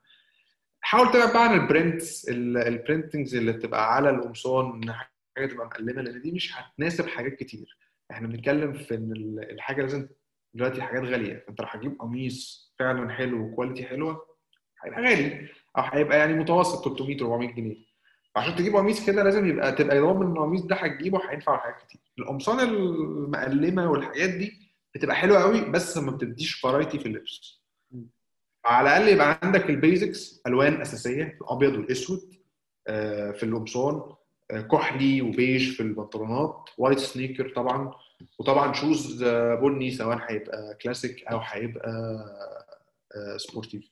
[0.89, 4.93] حاول تبعد بقى عن ال prints ال printings اللي بتبقى على القمصان إن
[5.37, 7.79] حاجة تبقى مقلمة لأن دي مش هتناسب حاجات كتير.
[8.11, 10.09] إحنا بنتكلم في إن ال- الحاجة لازم
[10.55, 11.45] دلوقتي حاجات غالية.
[11.47, 14.27] فأنت لو هتجيب قميص فعلا حلو و quality حلوة
[14.85, 15.49] هيبقى غالي.
[15.79, 17.77] أو هيبقى يعني متوسط 300 400 جنيه.
[18.37, 22.01] عشان تجيب قميص كده لازم يبقى تبقى ضامن إن القميص ده هتجيبه هينفع حاجات كتير.
[22.19, 24.53] القمصان المقلمة والحاجات دي
[24.95, 27.58] بتبقى حلوة قوي بس ما بتديش variety في اللبس.
[28.69, 32.35] على الأقل يبقى عندك ال basics ألوان أساسية الأبيض والأسود
[32.89, 34.03] آه، في القمصان
[34.51, 37.95] آه، كحلي وبيج في البنطلونات white sneaker طبعا
[38.39, 41.91] وطبعا shoes آه، بني سواء هيبقى كلاسيك أو هيبقى
[43.37, 43.91] sportive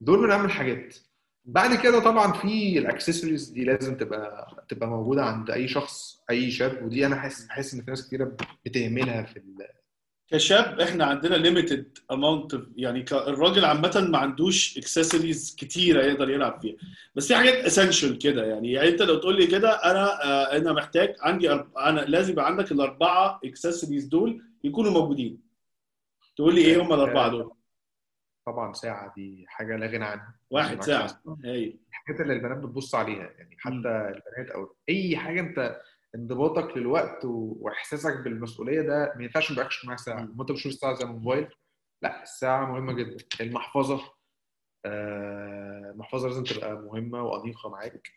[0.00, 0.96] دول من أهم الحاجات
[1.44, 6.84] بعد كده طبعا في الاكسسوارز دي لازم تبقى تبقى موجودة عند أي شخص أي شاب
[6.84, 9.42] ودي أنا حاسس بحس إن في ناس كتيرة بتهملها في.
[10.32, 16.76] كشاب إحنا عندنا limited amount يعني الراجل عامة ما عندوش اكسسوارز كتيرة يقدر يلعب فيها.
[17.14, 18.72] بس في حاجات essential كده يعني.
[18.72, 21.76] يعني انت لو تقول لي كده أنا آه، أنا محتاج عندي أرب...
[21.76, 25.40] أنا لازم يبقى عندك الأربعة اكسسوارز دول يكونوا موجودين.
[26.36, 27.52] تقول لي إيه هم الأربعة دول؟
[28.46, 30.34] طبعا ساعة دي حاجة لا غنى عنها.
[30.50, 31.22] واحد ساعة.
[31.44, 33.74] هاي الحاجات اللي البنات بتبص عليها يعني حتى
[34.14, 35.80] البنات أو أي حاجة أنت
[36.14, 40.20] انضباطك للوقت واحساسك بالمسؤولية ده ما ينفعش ما يبقاش معاك ساعة.
[40.22, 41.48] ما انت بتشوف الساعة زي الموبايل
[42.02, 43.16] لا الساعة مهمة جدا.
[43.40, 44.00] المحفظة
[44.84, 48.08] آه، المحفظه لازم تبقى مهمة وأنيقة معاك.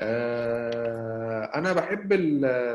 [0.00, 2.12] آه، أنا بحب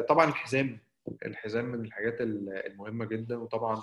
[0.10, 0.80] طبعا الحزام.
[1.26, 3.38] الحزام من الحاجات ال- المهمة جدا.
[3.38, 3.82] وطبعا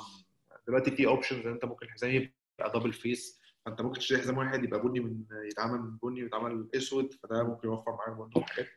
[0.66, 4.82] دلوقتي في options أنت ممكن الحزام يبقى double face فأنت ممكن تشتري حزام واحد يبقى
[4.82, 7.12] بني من يتعمل من بني ويتعمل أسود.
[7.22, 8.68] فده ممكن يوفر معاك برضه حاجات.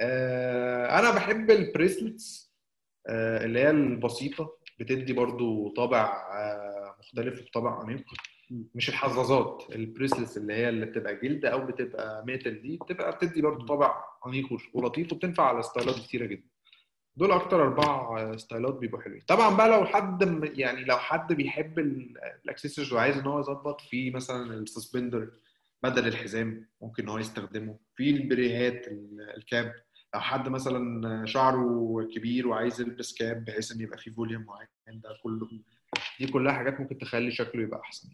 [0.00, 2.50] أنا بحب ال bracelets
[3.08, 8.04] اللي هي البسيطة بتدي برضو طابع آه، مختلف وطابع عميق.
[8.74, 13.42] مش الحظاظات ال bracelets اللي هي اللي بتبقى جلد أو بتبقى metal دي بتبقى بتدي
[13.42, 16.46] برضو طابع عميق ولطيف وبتنفع على ستايلات كتيرة جدا.
[17.16, 19.20] دول أكتر أربع ستايلات بيبقوا حلوين.
[19.28, 24.54] طبعا بقى لو حد يعني لو حد بيحب الاكسسوارز وعايز إن هو يظبط في مثلا
[24.54, 25.30] ال suspender
[25.82, 27.78] بدل الحزام ممكن إن هو يستخدمه.
[27.96, 29.74] في البريهات ال- ال cap.
[30.14, 35.16] لو حد مثلا شعره كبير وعايز يلبس cap بحيث إن يبقى فيه volume معين ده
[35.22, 35.48] كله.
[36.20, 38.08] دي كلها حاجات ممكن تخلي شكله يبقى أحسن.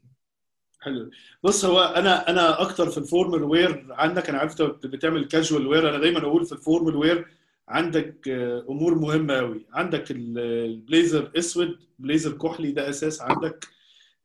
[0.80, 1.10] حلو.
[1.42, 5.88] بص هو أنا أنا أكتر في ال formal wear عندك أنا عرفت بتعمل casual wear
[5.88, 7.26] أنا دايما أقول في ال formal wear
[7.68, 13.66] عندك آه، أمور مهمة قوي عندك ال- البليزر أسود بليزر كحلي ده أساس عندك.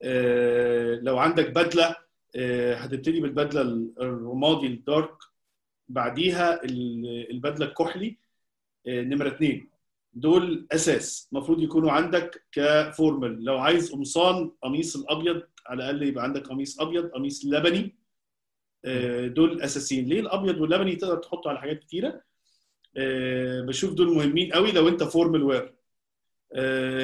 [0.04, 1.96] آه، لو عندك بدلة
[2.36, 3.62] آه، هتبتدي بالبدلة
[4.02, 5.14] الرمادي ال dark
[5.94, 8.18] بعديها ال- البدلة الكحلي
[8.88, 9.70] آه، نمرة اثنين
[10.14, 13.44] دول أساس المفروض يكونوا عندك ك formal.
[13.44, 17.96] لو عايز قمصان قميص الأبيض على الأقل يبقى عندك قميص أبيض قميص لبني.
[18.86, 20.06] آه، دول أساسيين.
[20.06, 22.22] ليه الأبيض واللبني تقدر تحطه على حاجات كتيرة؟
[22.98, 25.74] آه، بشوف دول مهمين قوي لو انت formal wear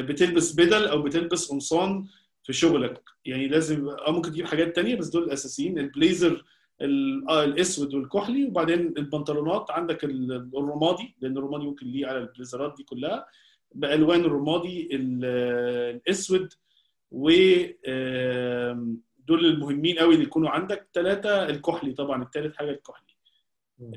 [0.01, 2.05] بتلبس بدل أو بتلبس قمصان
[2.43, 3.03] في شغلك.
[3.25, 6.43] يعني لازم آه ممكن تجيب حاجات تانية بس دول الاساسيين البليزر ال-
[6.81, 9.71] الأسود والكحلي وبعدين البنطلونات.
[9.71, 13.25] عندك ال- الرمادي لأن الرمادي ممكن ليه على ال blazerات دي كلها.
[13.75, 15.25] بألوان الرمادي ال-
[15.95, 16.53] الأسود
[17.11, 17.29] و
[19.27, 20.87] دول المهمين قوي اللي يكونوا عندك.
[20.93, 22.23] ثلاثة الكحلي طبعا.
[22.23, 23.07] الثالث حاجة الكحلي.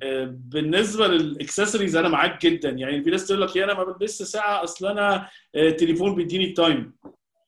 [0.02, 2.68] آه، بالنسبة للإكسسوارز أنا معاك جدا.
[2.70, 6.44] يعني في ناس تقول لك يا أنا ما بلبسش ساعة أصل أنا آه، التليفون بيديني
[6.44, 6.92] ال time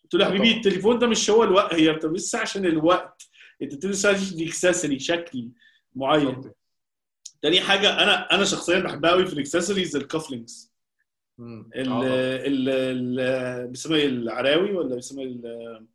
[0.03, 0.53] قلت له يا حبيبي.
[0.57, 3.29] التليفون ده مش هو الوقت هي بتلبس ساعه عشان الوقت.
[3.63, 5.49] انت بتلبس دي accessory شكل
[5.95, 6.51] معين.
[7.43, 10.73] تاني حاجة أنا أنا شخصيا بحبها قوي في ال accessories ال cufflinks.
[11.41, 12.03] ال آه،.
[12.47, 15.87] ال ال بيسموها إيه؟ العراوي ولا بيسموها ال-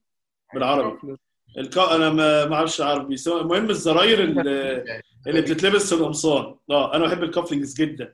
[0.54, 1.18] بالعربي
[1.58, 1.96] الكا...
[1.96, 2.10] أنا
[2.46, 4.84] ما أعرفش عربي بيسموها- المهم الزراير اللي,
[5.28, 8.14] اللي بتتلبس في القمصان آه أنا بحب ال cufflinks جدا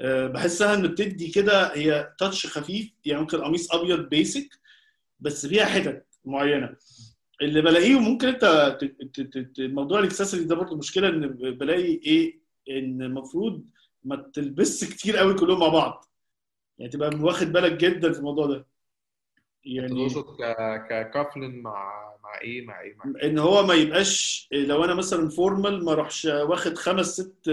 [0.00, 4.48] آه، بحسها إن بتدي كده هي touch خفيف يعني ممكن قميص أبيض basic
[5.20, 6.76] بس فيها حتت معينة
[7.42, 13.64] اللي بلاقيه ممكن انت موضوع الاكسسوارز ده برضه مشكلة ان بلاقي إيه ان المفروض
[14.04, 16.04] ما تلبسش كتير قوي كلهم مع بعض.
[16.78, 18.66] يعني تبقى واخد بالك جدا في الموضوع ده.
[19.64, 20.24] يعني تقصد
[21.62, 25.92] مع مع إيه مع إيه مع ان هو ما يبقاش لو أنا مثلا formal ما
[25.92, 27.48] اروحش واخد خمس ست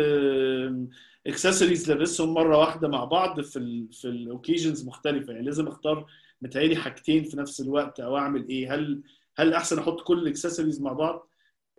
[1.28, 5.34] اكسسوارز لابسهم مرة واحدة مع بعض في ال في ال occasions مختلفة.
[5.34, 6.06] يعني لازم اختار
[6.42, 9.02] متهيألي حاجتين في نفس الوقت أو اعمل إيه؟ هل
[9.40, 11.30] هل أحسن أحط كل الاكسسوارز مع بعض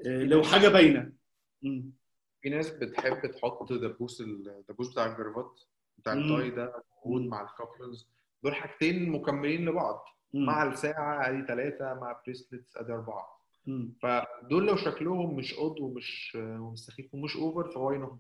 [0.07, 1.13] آه، لو حاجة باينة.
[2.43, 5.61] في ناس بتحب تحط دبوس الدبوس بتاع الجرافات
[5.99, 6.13] بتاع.
[6.13, 7.23] ال tie ده موجود.
[7.23, 8.09] مع ال cufflinks
[8.43, 10.47] دول حاجتين مكملين لبعض مم.
[10.47, 13.93] مع الساعة ادي ثلاثة مع bracelets أدي أربعة مم.
[14.03, 18.19] فدول لو شكلهم مش قط ومش ومش سخيف ومش over ف why not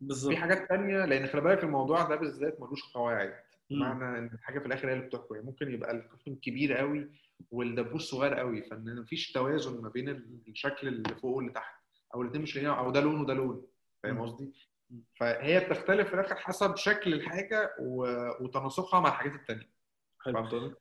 [0.00, 3.34] بالظبط في حاجات تانية لأن خلي بالك الموضوع ده بالذات ملوش قواعد.
[3.70, 7.10] بمعنى إن الحاجة في الآخر هي اللي بتحكم يعني ممكن يبقى ال cufflink كبير قوي
[7.50, 10.08] والدبوس صغير قوي فإن مفيش توازن ما بين
[10.48, 11.74] الشكل اللي فوق واللي تحت
[12.14, 13.62] أو الاثنين مش لاقيين أو ده لون وده لون
[14.02, 14.20] فاهم.
[14.22, 14.52] قصدي؟
[15.20, 17.70] فهي بتختلف في الآخر حسب شكل الحاجة.
[18.40, 19.40] وتناسقها مع الحاجات.
[20.24, 20.74] فهمت قصدي؟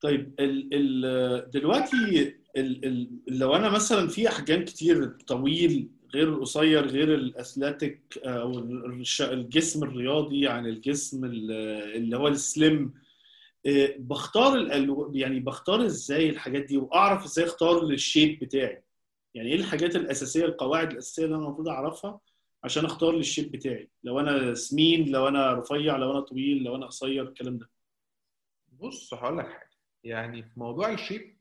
[0.00, 6.86] طيب ال ال دلوقتي ال ال لو أنا مثلا في أحجام كتير طويل غير القصير
[6.86, 8.58] غير الاثليتيك أو
[9.20, 11.52] الجسم الرياضي عن الجسم ال-
[11.96, 12.94] اللي هو السليم
[13.98, 15.10] بختار الألو...
[15.14, 18.82] يعني بختار إزاي الحاجات دي واعرف إزاي اختار ال shape بتاعي.
[19.34, 22.20] يعني إيه الحاجات الأساسية القواعد الأساسية اللي أنا المفروض أعرفها
[22.64, 26.76] عشان أختار ال shape بتاعي؟ لو أنا سمين لو أنا رفيع لو أنا طويل لو
[26.76, 27.70] أنا قصير الكلام ده.
[28.72, 29.70] بص هقول لك حاجة.
[30.04, 31.36] يعني في موضوع ال shape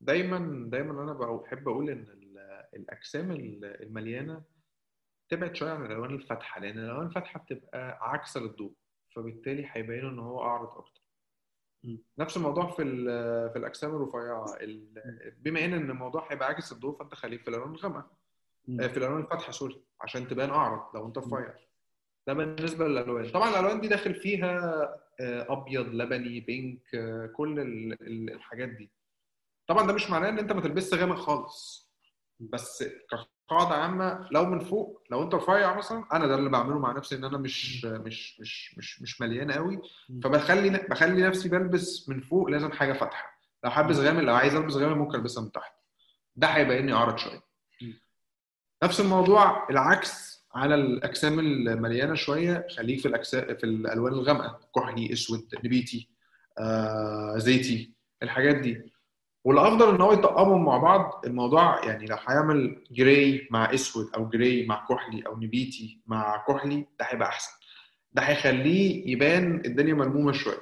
[0.00, 4.42] دايما دايما أنا بحب أقول إن ال- الأجسام ال- المليانة
[5.28, 8.72] تبعد شوية عن الألوان الفاتحة لأن الألوان الفاتحة بتبقى عكس للضوء
[9.16, 10.99] فبالتالي هيبين إن هو أعرض أكتر.
[12.18, 12.84] نفس الموضوع في
[13.52, 14.56] في الأجسام الرفيعة.
[14.60, 18.10] ال- بما إن الموضوع هيبقى عكس الضوء فأنت خليك في الالوان الغامقة.
[18.80, 21.54] آه، في الالوان الفاتحه سوري عشان تبان أعرض لو أنت رفيع.
[22.26, 23.30] ده بالنسبة للألوان.
[23.30, 24.82] طبعا الألوان دي داخل فيها
[25.20, 28.90] آه، أبيض لبني بينك آه، كل ال- ال- الحاجات دي.
[29.66, 31.90] طبعا ده مش معناه إن أنت ما تلبسش غامق خالص.
[32.40, 32.84] بس
[33.50, 37.14] كقاعده عامة لو من فوق لو أنت رفيع مثلا أنا ده اللي بعمله مع نفسي
[37.16, 39.80] إن أنا مش مش مش مش مش مليان قوي.
[40.24, 43.40] فبخلي بخلي نفسي بلبس من فوق لازم حاجة فاتحة.
[43.64, 45.72] لو حابس غامق لو عايز ألبس غامق ممكن ألبسها من تحت.
[46.36, 47.40] ده هيبقى اني أعرض شوية.
[48.82, 54.60] نفس الموضوع العكس على الأجسام المليانة شوية خليك في الاجسام في الألوان الغامقة.
[54.76, 56.08] كحلي أسود نبيتي
[56.58, 58.92] آه، زيتي الحاجات دي.
[59.44, 64.66] والأفضل إن هو يطقمهم مع بعض الموضوع يعني لو هيعمل جراي مع أسود أو جراي
[64.66, 67.52] مع كحلي أو نبيتي مع كحلي ده هيبقى أحسن.
[68.12, 70.56] ده هيخليه يبان الدنيا ملمومة شوية.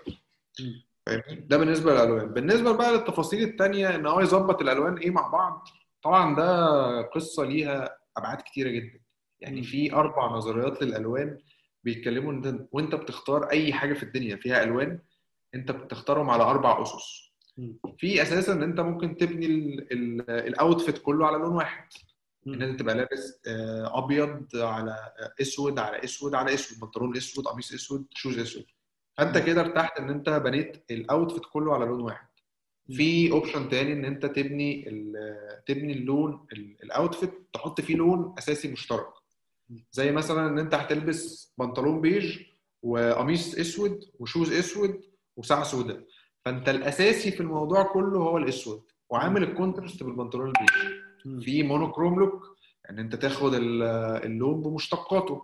[1.06, 2.26] فاهمني؟ ده بالنسبة للألوان.
[2.26, 5.68] بالنسبة بقى للتفاصيل التانية إن هو يظبط الألوان إيه مع بعض
[6.02, 9.00] طبعا ده قصة ليها أبعاد كتيرة جدا.
[9.40, 9.62] يعني.
[9.62, 11.38] في أربع نظريات للألوان
[11.84, 14.98] بيتكلموا إن وأنت بتختار أي حاجة في الدنيا فيها ألوان
[15.54, 17.27] أنت بتختارهم على أربع أسس.
[17.98, 21.88] في أساسا إن أنت ممكن تبني ال- ال- ال outfit كله على لون واحد.
[22.46, 27.44] إن أنت تبقى لابس آه، أبيض على آه، أسود على أسود على أسود بنطلون أسود
[27.44, 28.64] قميص أسود shoes أسود.
[29.16, 32.28] فأنت كده ارتحت إن أنت بنيت ال outfit كله على لون واحد.
[32.92, 38.34] في option تاني إن أنت تبني ال- تبني اللون ال- ال outfit تحط فيه لون
[38.38, 39.08] أساسي مشترك.
[39.92, 42.38] زي مثلا إن أنت هتلبس بنطلون بيج
[42.82, 45.00] وقميص أسود و shoes أسود
[45.36, 46.00] وساعة سوداء.
[46.44, 51.42] فانت الأساسي في الموضوع كله هو الأسود وعامل ال contrast بالبنطلون البيج.
[51.44, 52.56] في monochrome look
[52.90, 53.82] ان انت تاخد ال-
[54.24, 55.42] اللون بمشتقاته.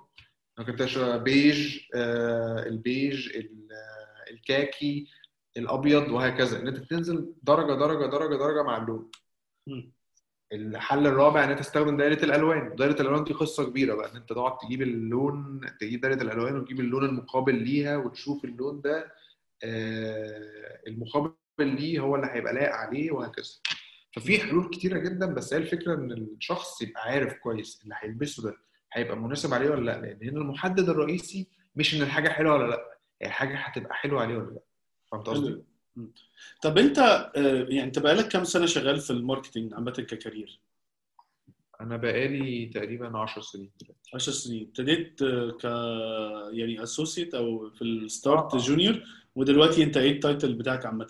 [0.59, 3.69] ممكن تيشيرت بيج آه، البيج ال-
[4.31, 5.07] الكاكي
[5.57, 6.61] الأبيض وهكذا.
[6.61, 9.11] إن أنت تنزل درجة درجة درجة درجة مع اللون.
[10.53, 12.77] الحل الرابع إن أنت تستخدم دايرة الألوان.
[12.77, 16.81] دايرة الألوان دي قصة كبيرة بقى إن أنت تقعد تجيب اللون تجيب دايرة الألوان وتجيب
[16.81, 19.13] اللون المقابل ليها وتشوف اللون ده
[20.87, 23.51] المقابل ليه هو اللي هيبقى لايق عليه وهكذا.
[24.13, 28.57] ففي حلول كتيرة جدا بس هي الفكرة إن الشخص يبقى عارف كويس اللي هيلبسه ده
[28.93, 31.47] هيبقى مناسب عليه ولا لأ لأن هنا المحدد الرئيسي
[31.77, 34.61] مش إن الحاجة حلوة ولا لأ هي الحاجة هتبقى حلوة عليه ولا لأ.
[35.13, 35.63] فهمت قصدي؟
[36.63, 37.31] طب أنت آه،
[37.69, 40.61] يعني أنت بقالك كام سنة شغال في الماركتنج عامة ككارير؟
[41.81, 44.11] أنا بقالي تقريبا 10 سنين دلوقتي.
[44.15, 44.63] 10 سنين.
[44.63, 45.65] ابتديت آه، ك
[46.57, 48.59] يعني associate أو في ال start آه.
[48.59, 49.03] junior
[49.35, 51.07] ودلوقتي انت إيه ال title بتاعك عامة؟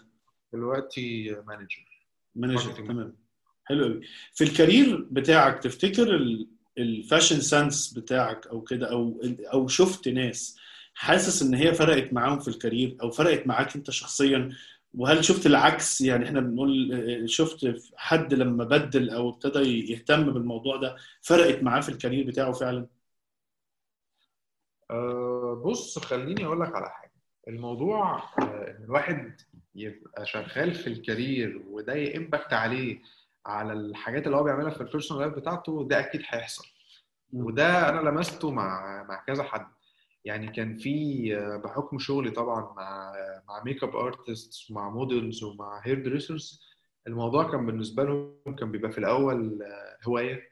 [0.53, 1.87] دلوقتي مانجر
[2.35, 2.73] مانجر.
[2.73, 3.17] تمام.
[3.65, 4.01] حلو قوي.
[4.35, 9.21] في ال career بتاعك تفتكر ال- ال fashion sense بتاعك أو كده أو
[9.53, 10.57] أو شفت ناس
[10.95, 14.51] حاسس ان هي فرقت معاهم في ال career أو فرقت معاك انت شخصيا؟
[14.95, 19.59] وهل شفت العكس؟ يعني إحنا بنقول آه، شفت حد لما بدل أو ابتدى
[19.93, 22.87] يهتم بالموضوع ده فرقت معاه في ال career بتاعه فعلا؟
[24.91, 27.04] أه بص خليني أقول لك على حاجة.
[27.49, 29.41] الموضوع آه، إن الواحد
[29.75, 32.99] يبقى شغال في ال career وده ي impact عليه
[33.47, 36.65] على الحاجات اللي هو بيعملها في ال personal life بتاعته ده أكيد هيحصل.
[37.33, 39.67] وده أنا لمسته مع مع كذا حد.
[40.25, 43.13] يعني كان في آه، بحكم شغلي طبعا مع
[43.49, 46.63] مع makeup artist ومع models ومع hair dressers
[47.07, 50.43] الموضوع كان بالنسبة لهم كان بيبقى في الأول آه، هواية.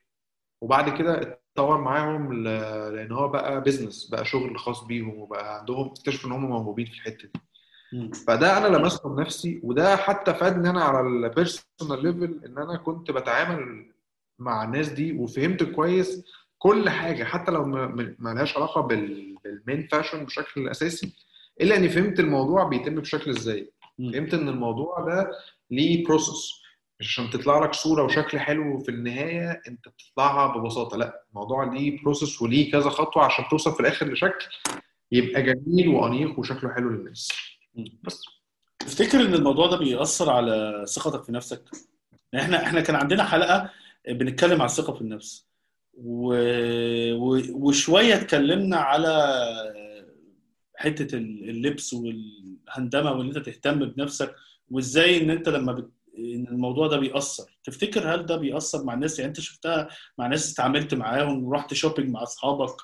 [0.61, 5.87] وبعد كده اتطور معاهم ل- لأن هو بقى business بقى شغل خاص بيهم وبقى عندهم
[5.87, 7.41] اكتشفوا إن هم موهوبين في الحتة دي.
[8.27, 13.11] فده أنا لمسته بنفسي وده حتى فادني أنا على ال personal level إن أنا كنت
[13.11, 13.93] بتعامل
[14.39, 16.25] مع الناس دي وفهمت كويس
[16.59, 21.13] كل حاجة حتى لو ما لهاش علاقة بال- بال main fashion بشكل أساسي
[21.61, 23.73] إلا إني فهمت الموضوع بيتم بشكل إزاي.
[24.13, 25.31] فهمت إن الموضوع ده
[25.71, 26.62] ليه process
[27.09, 30.97] عشان تطلع لك صورة وشكل حلو في النهاية أنت بتطلعها ببساطة.
[30.97, 34.47] لا الموضوع ليه process وليه كذا خطوة عشان توصل في الآخر لشكل
[35.13, 37.29] يبقى جميل وأنيق وشكله حلو للناس.
[38.03, 38.23] بس
[38.79, 41.63] تفتكر إن الموضوع ده بيأثر على ثقتك في نفسك؟
[42.35, 43.71] إحنا إحنا كان عندنا حلقة
[44.09, 45.47] بنتكلم على الثقة في النفس.
[45.95, 46.35] و...
[47.15, 47.43] و...
[47.53, 49.37] وشوية اتكلمنا على
[50.77, 54.35] حتة اللبس والهندمة وإن أنت تهتم بنفسك
[54.71, 55.91] وإزاي إن أنت لما بت...
[56.19, 60.53] إن الموضوع ده بيأثر تفتكر هل ده بيأثر مع الناس يعني أنت شفتها مع ناس
[60.53, 62.77] اتعاملت معاهم ورحت شوبينج مع أصحابك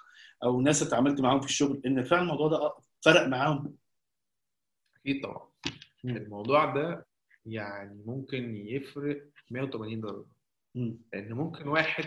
[0.45, 3.75] أو ناس اتعاملت معاهم في الشغل إن فعلا الموضوع ده فرق معاهم
[4.97, 5.49] أكيد طبعا.
[6.05, 7.07] الموضوع ده
[7.47, 10.27] يعني ممكن يفرق 180 درجة
[10.75, 10.99] مم.
[11.13, 12.05] لأن ممكن واحد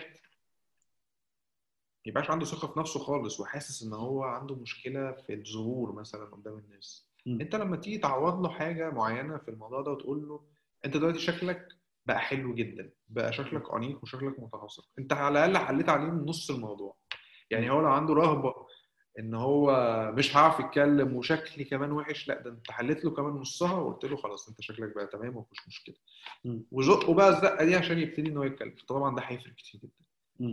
[2.05, 6.57] يبقاش عنده ثقة في نفسه خالص وحاسس إن هو عنده مشكلة في الظهور مثلا قدام
[6.57, 7.41] الناس مم.
[7.41, 10.43] أنت لما تيجي تعوض له حاجة معينة في الموضوع ده وتقول له
[10.85, 11.67] انت دلوقتي شكلك
[12.05, 16.95] بقى حلو جدا بقى شكلك انيق وشكلك متناسق انت على الأقل حليت عليه نص الموضوع.
[17.49, 18.53] يعني هو لو عنده رهبة
[19.19, 19.71] إن هو
[20.17, 24.17] مش هعرف يتكلم وشكلي كمان وحش لا ده انت حليت له كمان نصها وقلت له
[24.17, 25.95] خلاص انت شكلك بقى تمام ومفيش مشكلة.
[26.71, 28.75] وزقه بقى الزقة دي عشان يبتدي إن هو يتكلم.
[28.87, 30.01] طبعا ده هيفرق كتير جدا.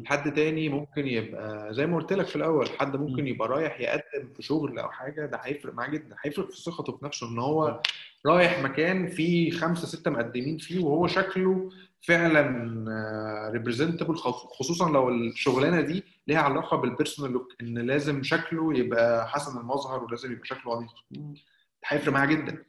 [0.07, 3.27] حد تاني ممكن يبقى زي ما قلت لك في الأول حد ممكن مم.
[3.29, 6.17] يبقى رايح يقدم في شغل أو حاجة ده هيفرق معاه جدا.
[6.25, 7.81] هيفرق في ثقته في نفسه إن هو
[8.27, 16.05] رايح مكان فيه خمسة ستة مقدمين فيه وهو شكله فعلا representable خصوصا لو الشغلانة دي
[16.29, 20.91] ليها علاقة بال personal look إن لازم شكله يبقى حسن المظهر ولازم يبقى شكله انيق
[21.87, 22.65] هيفرق معاه جدا.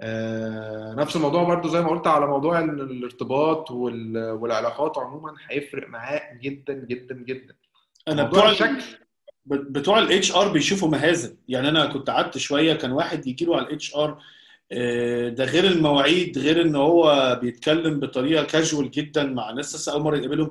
[0.00, 5.88] آه، نفس الموضوع برضو زي ما قلت على موضوع ال- الارتباط وال- والعلاقات عموما هيفرق
[5.88, 7.54] معاه جدا جدا جدا.
[8.08, 8.82] أنا بتوع الشكل
[9.46, 11.36] بتوع ال HR بيشوفوا مهازل.
[11.48, 14.18] يعني أنا كنت قعدت شوية كان واحد يجي له على ال HR
[15.28, 20.16] ده غير المواعيد غير إن هو بيتكلم بطريقة كاجوال جدا مع ناس لسه أول مرة
[20.16, 20.50] يقابلهم.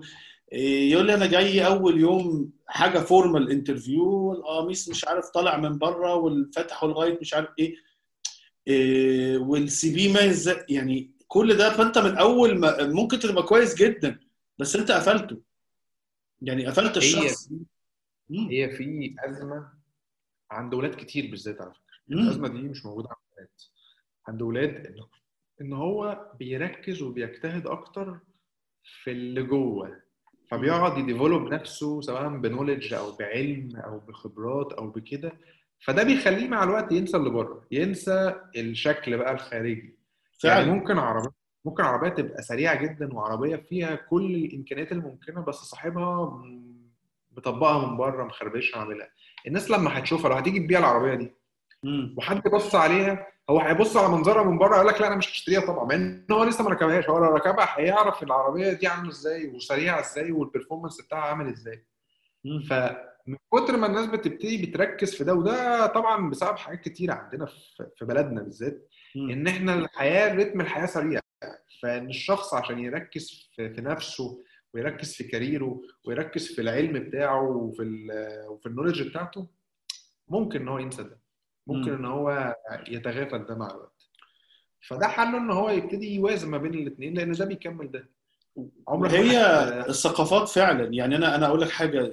[0.53, 5.77] آه، يقول لي أنا جاي أول يوم حاجة formal interview والقميص مش عارف طالع من
[5.77, 7.75] بره والفتح لغايه مش عارف إيه.
[8.67, 10.19] آه، والسي في ما
[10.69, 14.19] يعني كل ده فأنت من أول ما ممكن تبقى كويس جدا
[14.57, 15.41] بس أنت قفلته.
[16.41, 17.49] يعني قفلت هي الشخص.
[18.31, 19.69] هي في أزمة
[20.51, 22.15] عند ولاد كتير بالذات على فكرة.
[22.19, 23.63] الأزمة دي مش موجودة عند البنات
[24.27, 24.95] عند ولاد
[25.61, 28.19] إن هو بيركز وبيجتهد أكتر
[28.83, 30.01] في اللي جوه.
[30.51, 35.31] فبيقعد يديفلوب نفسه سواء بنولج أو بعلم أو بخبرات أو بكده.
[35.79, 39.97] فده بيخليه مع الوقت ينسى اللي بره ينسى الشكل بقى الخارجي.
[40.43, 40.59] فعلا.
[40.59, 46.43] يعني ممكن عربيه ممكن عربية تبقى سريعة جدا وعربية فيها كل الإمكانيات الممكنة بس صاحبها
[47.37, 49.07] مطبقها من بره مخربشها عاملها.
[49.47, 51.31] الناس لما هتشوفها لو هتيجي تبيع العربية دي.
[52.17, 55.61] وحد بص عليها هو هيبص على منظرها من بره يقول لك لا أنا مش هشتريها
[55.61, 59.47] طبعا مع إن هو لسه ما ركبهاش هو لو ركبها هيعرف العربية دي عاملة إزاي
[59.47, 61.85] وسريعة إزاي والبرفورمانس بتاعها عامل إزاي
[62.45, 62.63] مم.
[62.69, 67.45] فمن كتر ما الناس بتبتدي بتركز في ده وده طبعا بسبب حاجات كتير عندنا
[67.97, 68.89] في بلدنا بالذات.
[69.15, 71.19] إن إحنا الحياة رتم الحياة سريع
[71.83, 74.43] فإن الشخص عشان يركز في, نفسه
[74.73, 78.07] ويركز في كاريره ويركز في العلم بتاعه وفي
[78.49, 79.47] وفي النولج بتاعته
[80.27, 81.19] ممكن إن هو ينسى ده
[81.67, 81.97] ممكن مم.
[81.97, 82.55] إن هو
[82.87, 84.07] يتغافل ده مع الوقت.
[84.87, 88.09] فده حله إن هو يبتدي يوازن ما بين الاثنين لأن ده بيكمل ده.
[88.87, 89.37] عمرك هي
[89.89, 92.11] الثقافات فعلا يعني أنا أنا أقول لك حاجة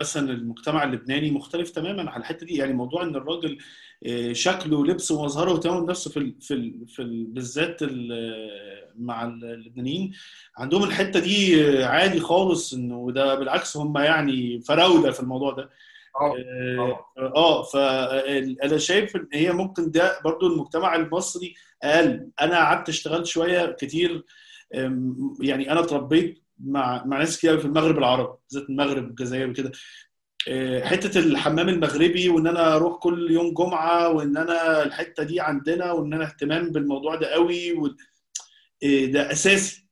[0.00, 2.56] مثلا المجتمع اللبناني مختلف تماما على الحتة دي.
[2.56, 3.58] يعني موضوع إن الراجل
[4.06, 9.24] آه، شكله ولبسه ومظهره واهتمامه بنفسه في ال في ال في ال بالذات ال- مع
[9.24, 10.12] اللبنانيين
[10.58, 15.70] عندهم الحتة دي عادي خالص إنه ده بالعكس هم يعني فراوده في الموضوع ده.
[16.20, 22.88] آه آه آه، فانا شايف إن هي ممكن ده برضو المجتمع المصري أقل أنا قعدت
[22.88, 24.24] اشتغلت شوية كتير
[25.40, 29.72] يعني أنا اتربيت مع مع ناس كتير في المغرب العربي بالذات المغرب والجزائر وكده.
[30.48, 35.92] آه، حتة الحمام المغربي وإن أنا أروح كل يوم جمعة وإن أنا الحتة دي عندنا
[35.92, 37.86] وإن أنا اهتمام بالموضوع ده قوي و...
[38.84, 39.88] آه، ده أساسي.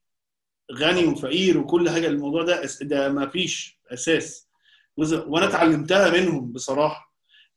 [0.73, 4.46] غني وفقير وكل حاجة الموضوع ده ده ما فيش أساس.
[4.97, 7.13] وأنا اتعلمتها منهم بصراحة.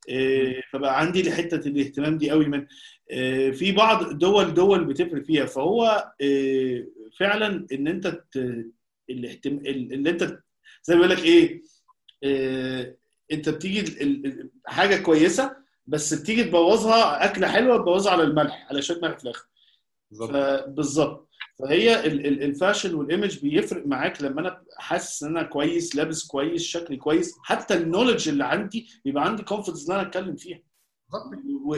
[0.08, 2.66] إيه، فبقى عندي لحته الاهتمام دي قوي من
[3.10, 5.46] إيه، في بعض دول دول بتفرق فيها.
[5.46, 6.12] فهو
[7.18, 8.22] فعلا إن أنت
[9.10, 9.56] الاهتم...
[9.56, 10.38] ال- اللي أنت
[10.82, 11.62] زي ما بيقول لك إيه
[13.32, 13.96] أنت بتيجي
[14.66, 19.44] حاجة كويسة بس بتيجي تبوظها أكلة حلوة تبوظها على الملح على شوية ملح في الآخر.
[20.66, 21.29] بالظبط.
[21.62, 25.96] فهي ال- ال- ال fashion وال image بيفرق معاك لما أنا حاسس إن أنا كويس
[25.96, 27.34] لابس كويس شكلي كويس.
[27.42, 30.60] حتى ال knowledge اللي عندي بيبقى عندي confidence إن أنا أتكلم فيها.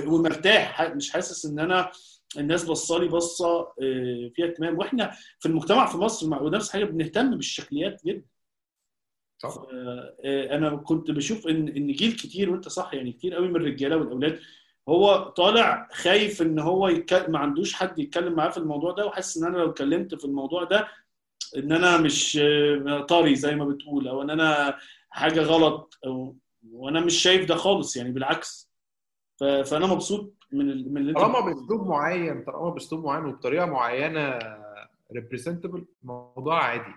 [0.06, 0.82] ومرتاح.
[0.82, 1.90] مش حاسس إن أنا
[2.38, 4.78] الناس بصالي بصه آه، فيها اهتمام.
[4.78, 8.24] وإحنا في المجتمع في مصر مع- ونفس حاجة بنهتم بالشكليات جدا.
[9.44, 13.96] آه، أنا كنت بشوف ان إن جيل كتير وأنت صح يعني كتير قوي من الرجالة
[13.96, 14.40] والأولاد
[14.88, 17.28] هو طالع خايف إن هو يتك...
[17.28, 20.64] ما عندوش حد يتكلم معاه في الموضوع ده وحاسس إن أنا لو اتكلمت في الموضوع
[20.64, 20.88] ده
[21.56, 22.38] إن أنا مش
[23.08, 24.78] طري زي ما بتقول أو إن أنا
[25.10, 26.36] حاجة غلط أو
[26.72, 28.72] وأنا مش شايف ده خالص يعني بالعكس.
[29.40, 29.44] ف...
[29.44, 30.92] فأنا مبسوط من ال...
[30.94, 34.38] من اللي أنت طالما بأسلوب معين طالما بأسلوب معين وبطريقة معينة
[35.14, 36.94] representable الموضوع عادي.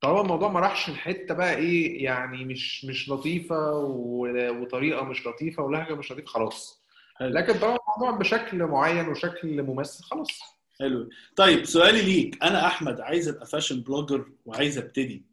[0.00, 5.62] طالما الموضوع ما راحش لحتة بقى إيه يعني مش مش لطيفة و- وطريقة مش لطيفة
[5.62, 6.85] ولهجه مش لطيفة خلاص.
[7.20, 10.40] لكن طالما الموضوع بشكل معين وشكل ممثل خلاص.
[10.80, 11.08] حلو.
[11.36, 12.44] طيب سؤالي ليك.
[12.44, 15.24] أنا أحمد عايز أبقى fashion blogger وعايز أبتدي.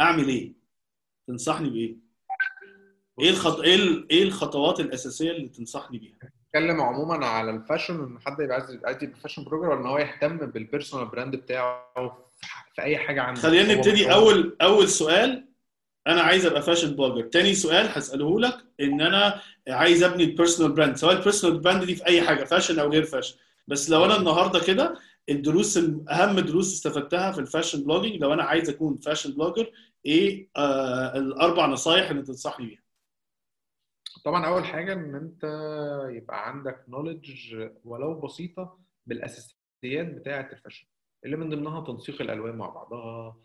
[0.00, 0.52] أعمل إيه؟
[1.28, 1.96] تنصحني بإيه؟
[3.20, 3.60] إيه الخط...
[3.60, 6.16] إيه ال- إيه الخطوات الأساسية اللي تنصحني بيها؟
[6.48, 9.86] اتكلم عموما على ال fashion إن حد يبقى عايز عايز يبقى fashion blogger ولا ان
[9.86, 11.84] هو يهتم بال personal brand بتاعه
[12.74, 13.40] في أي حاجة عنده.
[13.40, 15.47] خلينا نبتدي اول أول سؤال.
[16.08, 20.72] أنا عايز ابقى fashion blogger تاني سؤال هسأله لك ان أنا عايز ابني ال personal
[20.72, 23.36] brand سواء ال personal brand دي في اي حاجة fashion أو غير fashion
[23.68, 24.98] بس لو أنا النهارده كده
[25.28, 25.76] الدروس
[26.10, 29.70] اهم دروس استفدتها في ال fashion blogging لو أنا عايز اكون fashion blogger
[30.06, 32.82] إيه آه الاربع نصايح اللي تنصحني بيها؟
[34.24, 35.44] طبعا أول حاجة إن أنت
[36.10, 40.86] يبقى عندك knowledge ولو بسيطة بالأساسيات بتاعة ال fashion
[41.24, 43.36] اللي من ضمنها تنسيق الألوان مع بعضها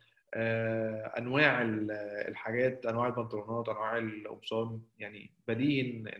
[1.17, 1.91] أنواع ال-
[2.27, 6.11] الحاجات أنواع البنطلونات أنواع القمصان يعني بديهي ان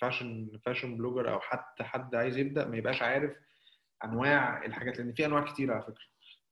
[0.00, 3.32] fashion fashion blogger أو حتى حد عايز يبدأ ما يبقاش عارف
[4.04, 6.04] أنواع الحاجات لأن في أنواع كتير على فكرة.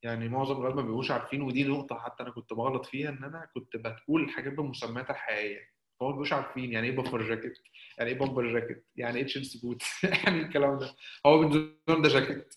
[0.02, 3.48] يعني معظم الولاد ما بيبقوش عارفين ودي نقطة حتى أنا كنت بغلط فيها إن أنا
[3.54, 5.60] كنت بقول الحاجات بمسمياتها الحقيقية.
[6.00, 7.58] ما بيبقوش عارفين يعني إيه puffer jacket
[7.98, 9.82] يعني إيه bomber jacket يعني إيه Chelsea boot
[10.24, 10.94] يعني الكلام ده.
[11.26, 12.54] هو بالنسبة ده جاكيت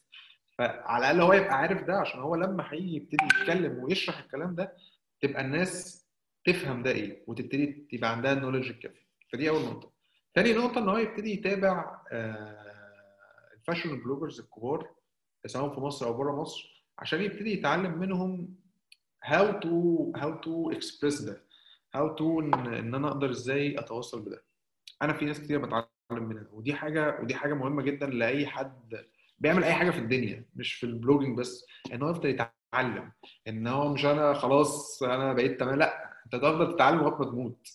[0.67, 4.73] فعلى الأقل هو يبقى عارف ده عشان هو لما هيجي يبتدي يتكلم ويشرح الكلام ده
[5.21, 6.05] تبقى الناس
[6.45, 9.01] تفهم ده إيه وتبتدي تبقى عندها ال knowledge الكافي.
[9.33, 9.91] فدي أول نقطة.
[10.33, 12.65] تاني نقطة إن هو يبتدي يتابع آه،
[13.53, 14.89] ال fashion bloggers الكبار
[15.45, 18.55] سواء في مصر أو بره مصر عشان يبتدي يتعلم منهم
[19.23, 21.43] how to how to express ده
[21.95, 24.43] how to إن أنا أقدر إزاي أتواصل بده.
[25.01, 29.05] أنا في ناس كتير بتعلم منها ودي حاجة ودي حاجة مهمة جدا لأي حد
[29.41, 33.11] بيعمل أي حاجة في الدنيا مش في ال blogging بس إن هو يفضل يتعلم
[33.47, 37.67] إن هو مش أنا خلاص أنا بقيت تمام لأ أنت تفضل تتعلم لغاية ما تموت.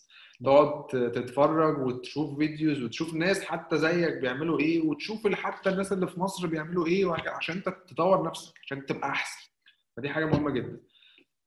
[0.45, 6.21] تقعد تتفرج وتشوف videos وتشوف ناس حتى زيك بيعملوا إيه وتشوف حتى الناس اللي في
[6.21, 9.51] مصر بيعملوا إيه عشان أنت تطور نفسك عشان تبقى أحسن.
[9.97, 10.81] فدي حاجة مهمة جدا.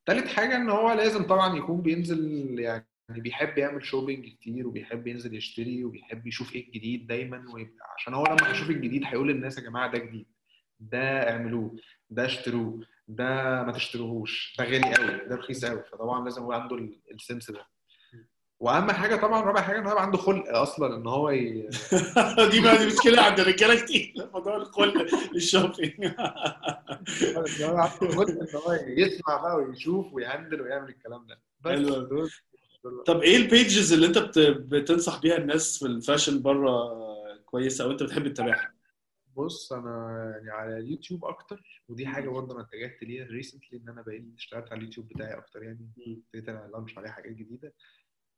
[0.05, 5.35] تالت حاجة إن هو لازم طبعا يكون بينزل يعني بيحب يعمل shopping كتير وبيحب ينزل
[5.35, 9.63] يشتري وبيحب يشوف إيه الجديد دايما ويبقى عشان هو لما هيشوف الجديد هيقول للناس يا
[9.63, 10.25] جماعة ده جديد
[10.79, 11.75] ده اعملوه
[12.09, 16.89] ده اشتروه ده ما تشتروهوش ده غالي قوي ده رخيص قوي فطبعا لازم يبقى عنده
[17.11, 17.65] ال sense ده.
[18.59, 21.69] وأهم حاجة طبعا رابع حاجة إن هو عنده خلق أصلا إن هو ي...
[22.51, 26.05] دي بقى دي مشكلة عند الرجالة كتير موضوع الخلق لل shopping
[28.41, 31.41] إن هو يسمع بقى ويشوف وي handle ويعمل الكلام ده.
[31.61, 31.79] بس
[33.05, 34.39] طب إيه ال pages اللي انت بت-
[34.73, 36.89] بتنصح بيها الناس في ال fashion بره
[37.45, 38.73] كويسة أو انت بتحب تتابعها؟
[39.35, 44.01] بص أنا يعني على اليوتيوب أكتر ودي حاجة برضه أنا اتجهت ليها recently ان أنا
[44.01, 45.89] بقيت اشتغلت على اليوتيوب بتاعي أكتر يعني.
[45.97, 47.73] ابتديت أنا launch عليه حاجات جديدة.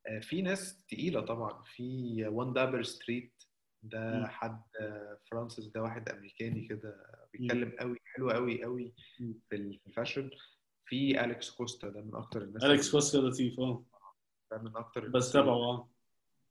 [0.06, 1.62] آه، في ناس تقيلة طبعا.
[1.62, 3.42] في وان دابر ستريت
[3.82, 4.26] ده.
[4.28, 4.62] حد
[5.30, 8.94] فرانسيس ده واحد أمريكاني كده بيتكلم قوي حلو قوي قوي.
[9.48, 10.30] في الفاشن.
[10.86, 13.84] في اليكس كوستا ده من أكتر الناس اليكس كوستا لطيف آه.
[14.52, 15.88] ده من أكتر بس تابعه آه.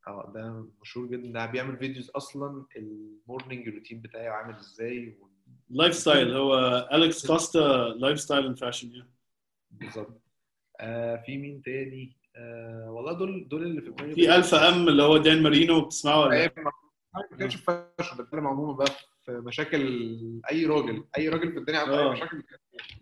[0.08, 1.32] آه ده مشهور جدا.
[1.34, 5.18] ده بيعمل فيديوز أصلا المورنينج روتين بتاعي عامل إزاي
[5.70, 6.56] لايف ستايل هو
[6.94, 9.04] اليكس كوستا لايف ستايل اند فاشن
[9.72, 10.22] بالظبط.
[10.80, 15.04] آه في مين تاني؟ آه والله دول دول اللي في دماغي في الفا ام اللي
[15.04, 16.52] هو دان مارينو بتسمعه ولا أيام
[17.40, 18.92] ما في فاشن بتكلم عموما بقى
[19.26, 19.82] في مشاكل
[20.52, 21.04] أي راجل.
[21.18, 22.12] أي راجل في الدنيا عنده آه.
[22.12, 22.44] مشاكل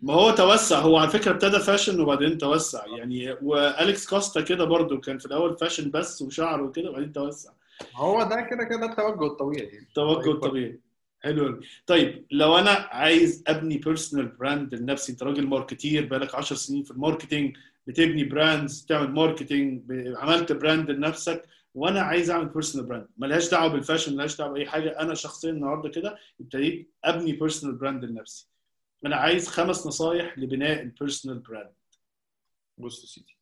[0.02, 2.86] ما هو توسع هو على فكرة ابتدى فاشن وبعدين توسع.
[2.86, 7.50] يعني وأليكس كوستا كده برضو كان في الأول فاشن بس وشعر وكده وبعدين توسع.
[7.94, 9.78] هو ده كده كده التوجه الطبيعي.
[9.78, 10.80] التوجه الطبيعي
[11.20, 11.60] حلو أوي.
[11.86, 16.90] طيب لو أنا عايز أبني personal brand لنفسي أنت راجل marketer بقالك 10 سنين في
[16.90, 17.56] ال marketing
[17.86, 19.82] بتبني brands بتعمل marketing
[20.16, 24.66] عملت brand لنفسك وأنا عايز أعمل personal brand ملهاش دعوة بال fashion ملهاش دعوة بأي
[24.66, 25.00] حاجة.
[25.00, 28.49] أنا شخصيا النهارده كده ابتديت أبني personal brand لنفسي.
[29.06, 31.72] أنا عايز خمس نصايح لبناء ال personal brand
[32.78, 33.36] بص يا سيدي.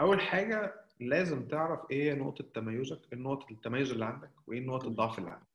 [0.00, 5.18] أول حاجة لازم تعرف إيه نقطة تميزك إيه نقطة التميز اللي عندك وإيه نقطة الضعف
[5.18, 5.46] اللي عندك.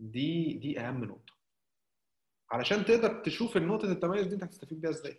[0.00, 1.32] دي دي أهم نقطة.
[2.50, 5.16] علشان تقدر تشوف النقطة التميز دي أنت هتستفيد بيها إزاي.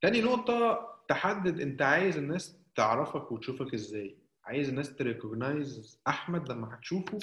[0.00, 4.16] تاني نقطة تحدد أنت عايز الناس تعرفك وتشوفك إزاي.
[4.44, 7.18] عايز الناس ت recognize أحمد لما هتشوفه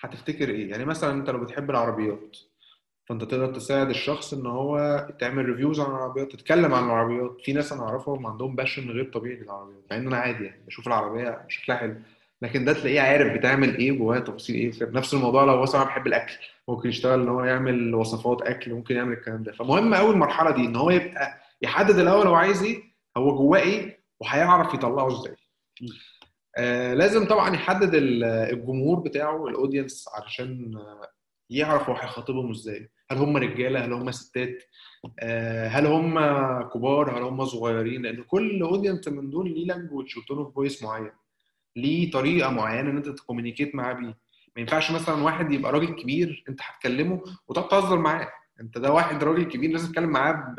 [0.00, 0.70] هتفتكر إيه.
[0.70, 2.36] يعني مثلا أنت لو بتحب العربيات
[3.06, 7.36] فانت تقدر تساعد الشخص إن هو تعمل reviews عن العربيات تتكلم عن العربيات.
[7.44, 10.86] في ناس أنا أعرفهم عندهم passion غير طبيعي للعربيات مع إن أنا عادي يعني بشوف
[10.86, 11.94] العربية شكلها حلو.
[12.42, 16.06] لكن ده تلاقيه عارف بتعمل إيه جواها تفاصيل إيه في نفس الموضوع لو مثلا بيحب
[16.06, 16.32] الأكل
[16.68, 19.52] ممكن يشتغل إن هو يعمل وصفات أكل ممكن يعمل الكلام ده.
[19.52, 22.82] فمهم قوي المرحله دي إن هو يبقى يحدد الأول هو عايز إيه
[23.16, 25.36] هو جواه إيه وهيعرف يطلعه إزاي.
[26.58, 30.74] آه لازم طبعا يحدد ال- الجمهور بتاعه ال audience علشان
[31.58, 32.90] يعرف هو هيخاطبهم إزاي.
[33.10, 34.62] هل هم رجالة؟ هل هم ستات؟
[35.20, 36.18] آه، هل هم
[36.62, 40.82] كبار؟ هل هم صغيرين؟ لأن كل audience من دول ليه language و tone of voice
[40.82, 41.10] معين.
[41.76, 44.06] ليه طريقة معينة إن أنت ت communicate معاه بيه.
[44.56, 48.28] ما ينفعش مثلا واحد يبقى راجل كبير أنت هتكلمه وتقعد تهزر معاه.
[48.60, 50.54] أنت ده واحد راجل كبير لازم تتكلم معاه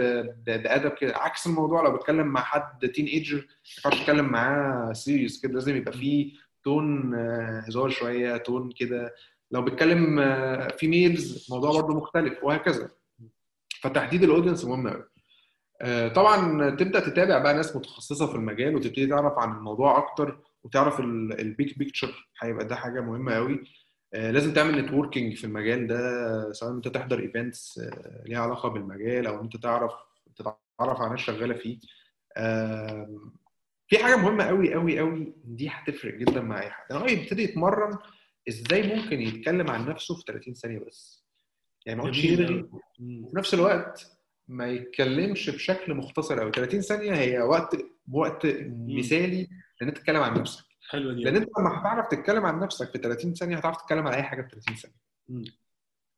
[0.47, 1.17] بأدب كده.
[1.17, 3.43] عكس الموضوع لو بتكلم مع حد teenager ما
[3.85, 5.53] ينفعش تتكلم معاه serious كده.
[5.53, 6.31] لازم يبقى فيه
[6.63, 9.13] tone آه، هزار شوية tone كده.
[9.54, 10.16] لو بتكلم
[10.78, 12.89] females الموضوع برضه مختلف وهكذا.
[13.82, 15.04] فتحديد ال audience مهم قوي
[15.82, 20.99] آه، طبعا تبدأ تتابع بقى ناس متخصصة في المجال وتبتدي تعرف عن الموضوع أكتر وتعرف
[20.99, 23.64] ال big picture هيبقى ده حاجة مهمة قوي
[24.14, 27.82] آه، لازم تعمل networking في المجال ده سواء أنت تحضر events
[28.26, 29.91] ليها علاقة بالمجال أو أنت تعرف
[30.36, 31.80] تتعرف على ناس شغالة فيه.
[33.88, 36.91] في حاجة مهمة قوي قوي قوي دي هتفرق جدا مع أي حد.
[36.91, 37.97] ان هو يبتدي يتمرن
[38.49, 41.23] إزاي ممكن يتكلم عن نفسه في 30 ثانية بس؟
[41.85, 42.69] يعني ما يقعدش جميل يرغي.
[43.23, 47.77] وفي نفس الوقت ما يتكلمش بشكل مختصر قوي 30 ثانية هي وقت
[48.11, 48.47] وقت
[48.87, 49.47] مثالي
[49.81, 50.63] إن أنت تتكلم عن نفسك.
[50.89, 54.15] حلوة دي لأن أنت لما هتعرف تتكلم عن نفسك في 30 ثانية هتعرف تتكلم على
[54.15, 54.95] أي حاجة في 30 ثانية.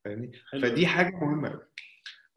[0.06, 1.62] فاهمني؟ حلو فدي حاجة مهمة قوي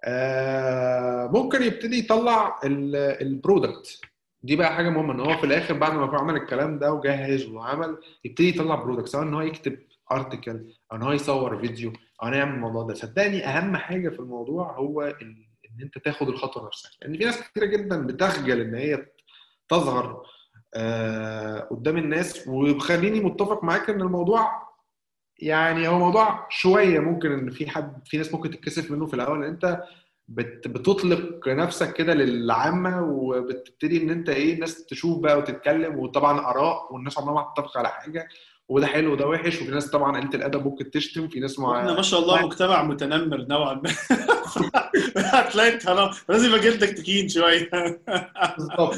[0.05, 4.01] آه ممكن يبتدي يطلع ال product
[4.43, 7.99] دي بقى حاجة مهمة إن هو في الآخر بعد ما عمل الكلام ده وجهز وعمل
[8.25, 9.79] يبتدي يطلع product سواء إن هو يكتب
[10.13, 12.95] article أو إن هو يصور فيديو أو إن يعمل الموضوع ده.
[12.95, 16.91] صدقني أهم حاجة في الموضوع هو إن أنت تاخد الخطوة نفسها.
[17.03, 19.07] لأن في ناس كتيرة جدا بتخجل إن هي
[19.69, 20.23] تظهر
[20.75, 22.49] آه قدام الناس.
[22.49, 24.69] وخليني متفق معاك إن الموضوع
[25.39, 29.45] يعني هو موضوع شوية ممكن إن في حد في ناس ممكن تتكسف منه في الأول.
[29.45, 29.83] إن أنت
[30.29, 36.95] بت بتطلق نفسك كده للعامة وبتبتدي إن أنت إيه الناس تشوف بقى وتتكلم وطبعا آراء
[36.95, 38.29] والناس عمرها ما هتتفق على حاجة.
[38.69, 41.93] وده حلو وده وحش وفي ناس طبعا قلة الأدب ممكن تشتم في ناس إحنا مع
[41.95, 43.91] ما شاء الله مجتمع متنمر نوعا ما.
[45.17, 47.71] هتلاقي انت لازم يبقى جلدك تخين شوية.
[48.57, 48.95] بالظبط.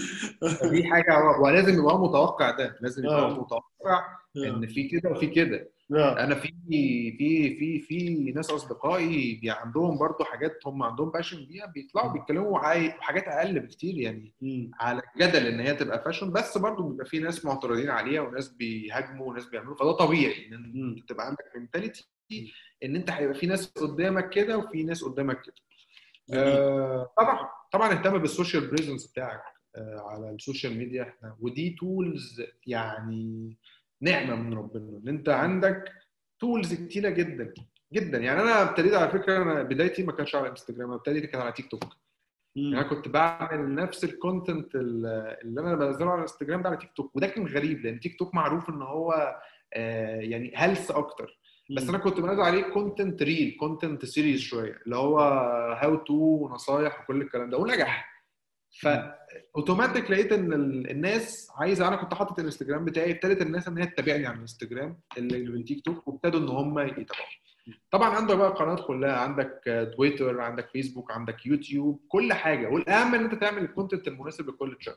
[0.62, 3.41] دي حاجة ولازم يبقى متوقع ده لازم يبقى آه.
[3.41, 4.05] متوقع
[4.37, 5.68] إن في كده وفي كده.
[5.95, 6.24] آه.
[6.24, 6.49] أنا في
[7.18, 12.59] في في في ناس اصدقائي بي عندهم برضو حاجات هم عندهم passion بيها بيطلعوا بيتكلموا
[12.59, 14.70] عاي- حاجات أقل بكتير يعني مم.
[14.80, 19.26] على الجدل ان هي تبقى fashion بس برضو بيبقى في ناس معترضين عليها وناس بيهاجموا
[19.30, 20.95] وناس بيعملوا فده طبيعي إن.
[20.99, 22.09] أنت تبقى عندك mentality
[22.84, 25.55] إن أنت هيبقى في ناس قدامك كده وفي ناس قدامك كده
[26.34, 29.43] آه طبعا طبعا اهتم بال social presence بتاعك
[29.76, 33.57] آه على ال social media إحنا ودي tools يعني
[34.03, 35.93] نعمة من ربنا إن أنت عندك
[36.41, 37.55] tools كتيرة جدا
[37.93, 38.19] جدا.
[38.19, 41.53] يعني أنا ابتديت على فكرة أنا بدايتي ما كانش على انستجرام أنا ابتديت كان على
[41.53, 41.85] تيك توك
[42.57, 42.83] يعني أنا.
[42.83, 47.27] كنت بعمل نفس ال content اللي أنا بنزله على الانستجرام ده على تيك توك وده
[47.27, 49.41] كان غريب لأن تيك توك معروف إن هو
[49.75, 51.39] آه يعني هلس أكتر.
[51.71, 55.19] بس أنا كنت بنزل عليه content real content serious شوية اللي هو
[55.81, 58.20] how to ونصايح وكل الكلام ده ونجح.
[58.71, 63.87] فاوتوماتيك لقيت إن ال- الناس عايزه أنا كنت حاطط الإنستجرام بتاعي ابتدت الناس إن هي
[63.87, 67.27] تتابعني على الإنستجرام اللي من تيك توك وابتدوا إن هم يتابعوا
[67.91, 73.25] طبعا عندك بقى قنوات كلها عندك تويتر عندك فيسبوك عندك يوتيوب كل حاجة والأهم إن
[73.25, 74.97] أنت تعمل ال content المناسب لكل channel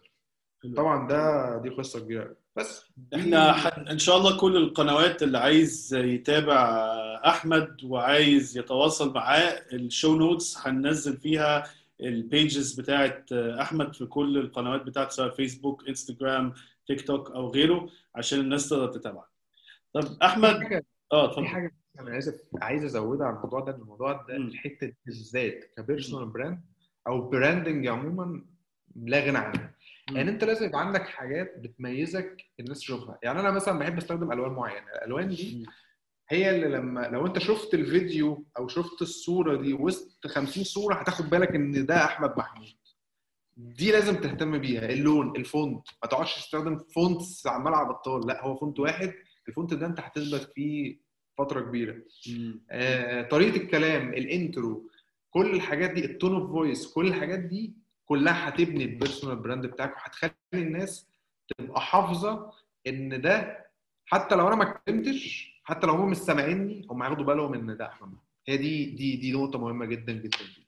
[0.78, 2.36] طبعا ده دي قصة كبيرة.
[2.56, 3.92] بس إحنا.
[3.92, 6.86] إن شاء الله كل القنوات اللي عايز يتابع
[7.26, 11.64] أحمد وعايز يتواصل معاه ال show notes هننزل فيها
[12.04, 16.54] ال pages بتاعت أحمد في كل القنوات بتاعت سواء فيسبوك انستجرام
[16.88, 19.28] تيك توك أو غيره عشان الناس تقدر تتابعك
[19.94, 20.46] طب أحمد
[21.14, 21.46] آه في اتفضل.
[21.46, 24.36] حاجة أنا اسف عايز ازودها على الموضوع ده الموضوع ده.
[24.36, 26.62] الحته دي بالذات ك personal brand
[27.08, 28.46] أو branding عموما
[28.96, 29.76] لا غنى عنها.
[30.12, 33.20] يعني أنت لازم يبقى عندك حاجات بتميزك الناس تشوفها.
[33.24, 34.88] يعني أنا مثلا بحب أستخدم ألوان معينة.
[34.96, 35.66] الألوان دي.
[36.34, 41.30] هي اللي لما لو انت شفت الفيديو أو شفت الصورة دي وسط 50 صورة هتاخد
[41.30, 42.68] بالك ان ده أحمد محمود.
[43.58, 44.90] دي لازم تهتم بيها.
[44.90, 45.88] اللون ال font.
[46.04, 49.14] ما تقعدش تستخدم fonts عمال على بطال لا هو font واحد.
[49.48, 50.98] ال font ده انت هتثبت فيه
[51.38, 51.96] فترة كبيرة.
[52.72, 54.90] آه، طريقة الكلام ال intro
[55.30, 57.74] كل الحاجات دي ال tone of voice كل الحاجات دي
[58.06, 61.08] كلها هتبني ال personal brand بتاعك وهتخلي الناس
[61.58, 62.52] تبقى حافظة
[62.88, 63.66] إن ده
[64.06, 67.86] حتى لو أنا ما اتكلمتش حتى لو هم مش سامعيني هم هياخدوا بالهم إن ده
[67.88, 68.14] أحمد.
[68.48, 70.64] هي دي دي دي نقطة مهمة جدا جدا جدا.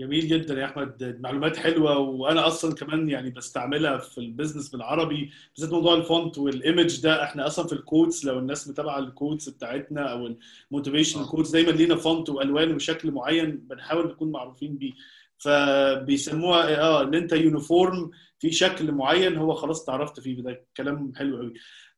[0.00, 1.18] جميل جدا يا أحمد.
[1.20, 6.38] معلومات حلوة وأنا أصلا كمان يعني بستعملها في ال business بالعربي بالذات موضوع ال font
[6.38, 7.24] وال image ده.
[7.24, 10.36] إحنا أصلا في ال quotes لو الناس متابعة ال quotes بتاعتنا أو
[10.70, 11.30] ال motivation آه.
[11.30, 14.92] quotes دايما لينا font وألوان وشكل معين بنحاول نكون معروفين بيه.
[15.38, 18.10] فبيسموها آه ان انت uniform.
[18.38, 21.54] في شكل معين هو خلاص تعرفت فيه ده كلام حلو قوي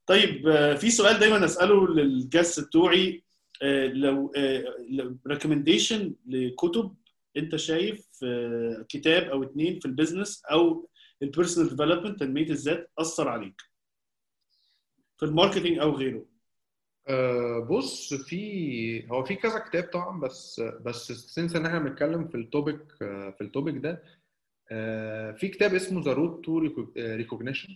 [0.08, 3.22] طيب آه، في سؤال دايما أسأله لل guest بتوعي.
[3.62, 4.32] آه، لو
[5.26, 6.94] recommendation لكتب
[7.36, 10.88] أنت شايف آه، كتاب أو اتنين في ال business أو
[11.22, 13.62] ال personal development تنميه الذات أثر عليك؟
[15.16, 16.24] في ال marketing أو غيره.
[17.70, 22.43] بص في هو في كذا كتاب طبعا بس بس since إن إحنا بنتكلم في ال
[22.43, 24.02] topic آه، في ال topic ده
[25.32, 26.58] في كتاب اسمه The Road to
[26.98, 27.68] Recognition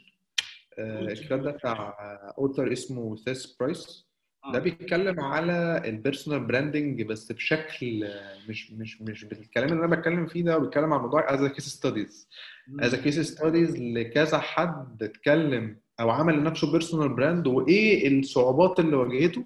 [0.78, 1.96] الكتاب ده بتاع
[2.38, 4.06] author اسمه Seth Price.
[4.52, 9.96] ده بيتكلم على ال personal branding بس بشكل آه، مش مش مش بالكلام اللي أنا
[9.96, 12.28] بتكلم فيه ده بيتكلم عن الموضوع as case studies
[12.80, 19.44] as case studies لكذا حد اتكلم أو عمل لنفسه personal brand وإيه الصعوبات اللي واجهته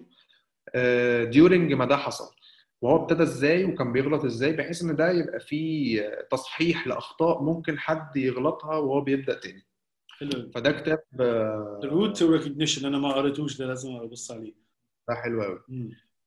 [1.30, 2.34] during ما ده حصل.
[2.82, 7.78] وهو ابتدى إزاي وكان بيغلط إزاي بحيث إن ده يبقى فيه آه، تصحيح لأخطاء ممكن
[7.78, 9.66] حد يغلطها وهو بيبدأ تاني.
[10.18, 10.98] حلو فده كتاب
[11.84, 14.54] Road to Recognition أنا ما قريتوش ده لازم أبص عليه
[15.08, 15.58] ده حلو قوي.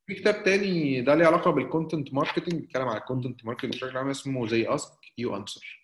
[0.07, 3.97] في كتاب تاني ده ليه علاقة بال content marketing بيتكلم على ال content marketing بشكل
[3.97, 5.79] عام اسمه They Ask You Answer.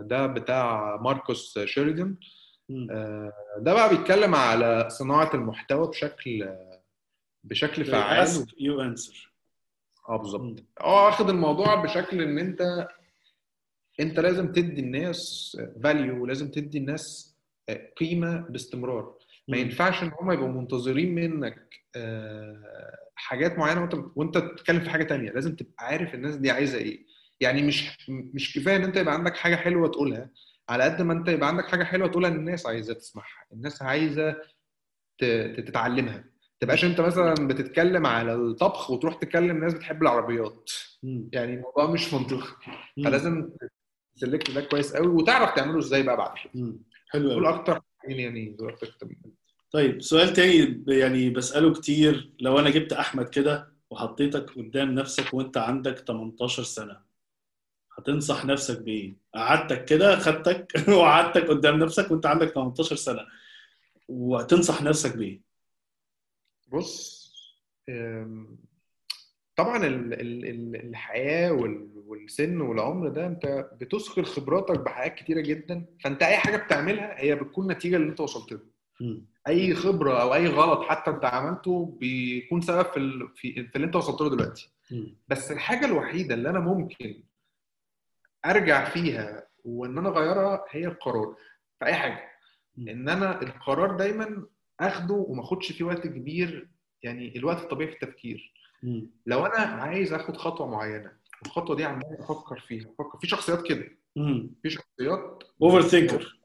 [0.00, 2.16] ده بتاع ماركوس شيريدن.
[2.90, 6.48] آه، ده بقى بيتكلم على صناعة المحتوى بشكل
[7.44, 9.16] بشكل فعال you answer
[10.08, 10.16] آه.
[10.16, 12.88] بالظبط آه واخد الموضوع بشكل إن أنت
[14.00, 17.36] انت لازم تدي الناس value ولازم تدي الناس
[17.96, 19.14] قيمة باستمرار.
[19.48, 19.56] ما.
[19.56, 25.30] ينفعش ان هم يبقوا منتظرين منك آه، حاجات معينة وانت وانت بتتكلم في حاجة تانية.
[25.30, 27.06] لازم تبقى عارف الناس دي عايزة إيه.
[27.40, 30.30] يعني مش مش كفاية ان انت يبقى عندك حاجة حلوة تقولها.
[30.68, 33.46] على قد ما انت يبقى عندك حاجة حلوة تقولها الناس عايزة تسمعها.
[33.52, 34.36] الناس عايزة
[35.56, 36.24] تتعلمها.
[36.60, 40.70] تبقاش انت مثلا بتتكلم على الطبخ وتروح تكلم ناس بتحب العربيات.
[41.32, 42.56] يعني الموضوع مش منطقي.
[43.04, 43.50] فلازم
[44.16, 46.74] تسلكت ده كويس قوي وتعرف تعمله إزاي بقى بعد كده.
[47.08, 49.08] حلو قوي أكتر يعني أكتر.
[49.72, 55.56] طيب سؤال تاني يعني بسأله كتير لو أنا جبت أحمد كده وحطيتك قدام نفسك وأنت
[55.56, 57.00] عندك 18 سنة
[57.98, 63.26] هتنصح نفسك بإيه؟ قعدتك كده خدتك وقعدتك قدام نفسك وأنت عندك 18 سنة
[64.08, 65.40] وتنصح نفسك بإيه؟
[66.72, 67.22] بص
[67.88, 68.58] أم،
[69.62, 75.84] طبعا ال- ال- ال- الحياة وال- والسن والعمر ده أنت بتثقل خبراتك بحاجات كتيرة جدا
[76.04, 78.60] فأنت أي حاجة بتعملها هي بتكون نتيجة اللي أنت وصلت له.
[79.48, 83.86] أي خبرة أو أي غلط حتى أنت عملته بيكون سبب في ال- في, في اللي
[83.86, 84.70] أنت وصلت له دلوقتي.
[85.28, 87.22] بس الحاجة الوحيدة اللي أنا ممكن
[88.46, 91.36] أرجع فيها وإن أنا أغيرها هي القرار
[91.78, 92.28] في أي حاجة.
[92.78, 94.46] إن أنا القرار دايما
[94.80, 96.68] آخده وما أخدش فيه وقت كبير
[97.02, 98.52] يعني الوقت الطبيعي في التفكير
[98.82, 99.10] مم.
[99.26, 101.12] لو أنا عايز آخد خطوة معينة
[101.42, 103.18] والخطوه دي عمال أفكر فيها أفكر.
[103.18, 103.84] في شخصيات كده.
[104.62, 106.38] في شخصيات اوفر ثينكر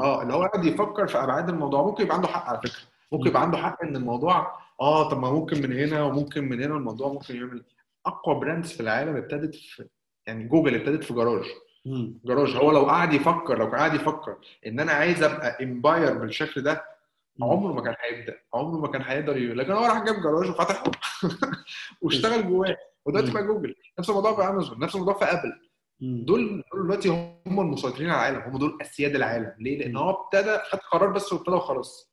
[0.00, 2.82] آه اللي هو قاعد يفكر في أبعاد الموضوع ممكن يبقى عنده حق على فكرة.
[3.12, 6.74] ممكن يبقى عنده حق إن الموضوع آه طب ما ممكن من هنا وممكن من هنا
[6.76, 7.64] الموضوع ممكن يعمل.
[8.06, 9.86] أقوى brands في العالم ابتدت في
[10.26, 11.44] يعني جوجل ابتدت في جراج
[12.24, 16.84] جراج هو لو قعد يفكر لو قعد يفكر إن أنا عايز أبقى empire بالشكل ده
[17.42, 20.84] عمره ما كان هيبدأ عمره ما كان هيقدر يقول لكن هو راح جاب جراج وفتحه
[22.02, 22.76] واشتغل جواه.
[23.04, 25.52] ودلوقتي بقى جوجل نفس الموضوع في امازون نفس الموضوع في ابل
[26.00, 27.08] دول دول دلوقتي
[27.46, 29.52] هم المسيطرين على العالم هم دول أسياد العالم.
[29.58, 32.12] ليه؟ لأن هو ابتدى خد قرار بس وابتدى وخلاص.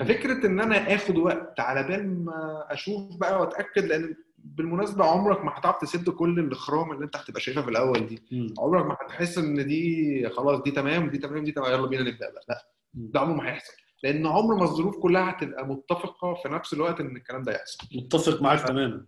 [0.00, 5.58] ففكرة إن أنا آخد وقت على بال ما أشوف بقى وأتأكد لأن بالمناسبة عمرك ما
[5.58, 8.22] هتعرف تسد كل الاخرام اللي أنت هتبقى شايفها في الأول دي.
[8.58, 12.30] عمرك ما هتحس إن دي خلاص دي تمام دي تمام دي تمام يلا بينا نبدأ
[12.30, 12.44] بقى.
[12.48, 13.72] لا ده عمره ما هيحصل.
[14.04, 18.42] لأن عمر ما الظروف كلها هتبقى متفقة في نفس الوقت إن الكلام ده يحصل متفق
[18.42, 19.06] معاك تماما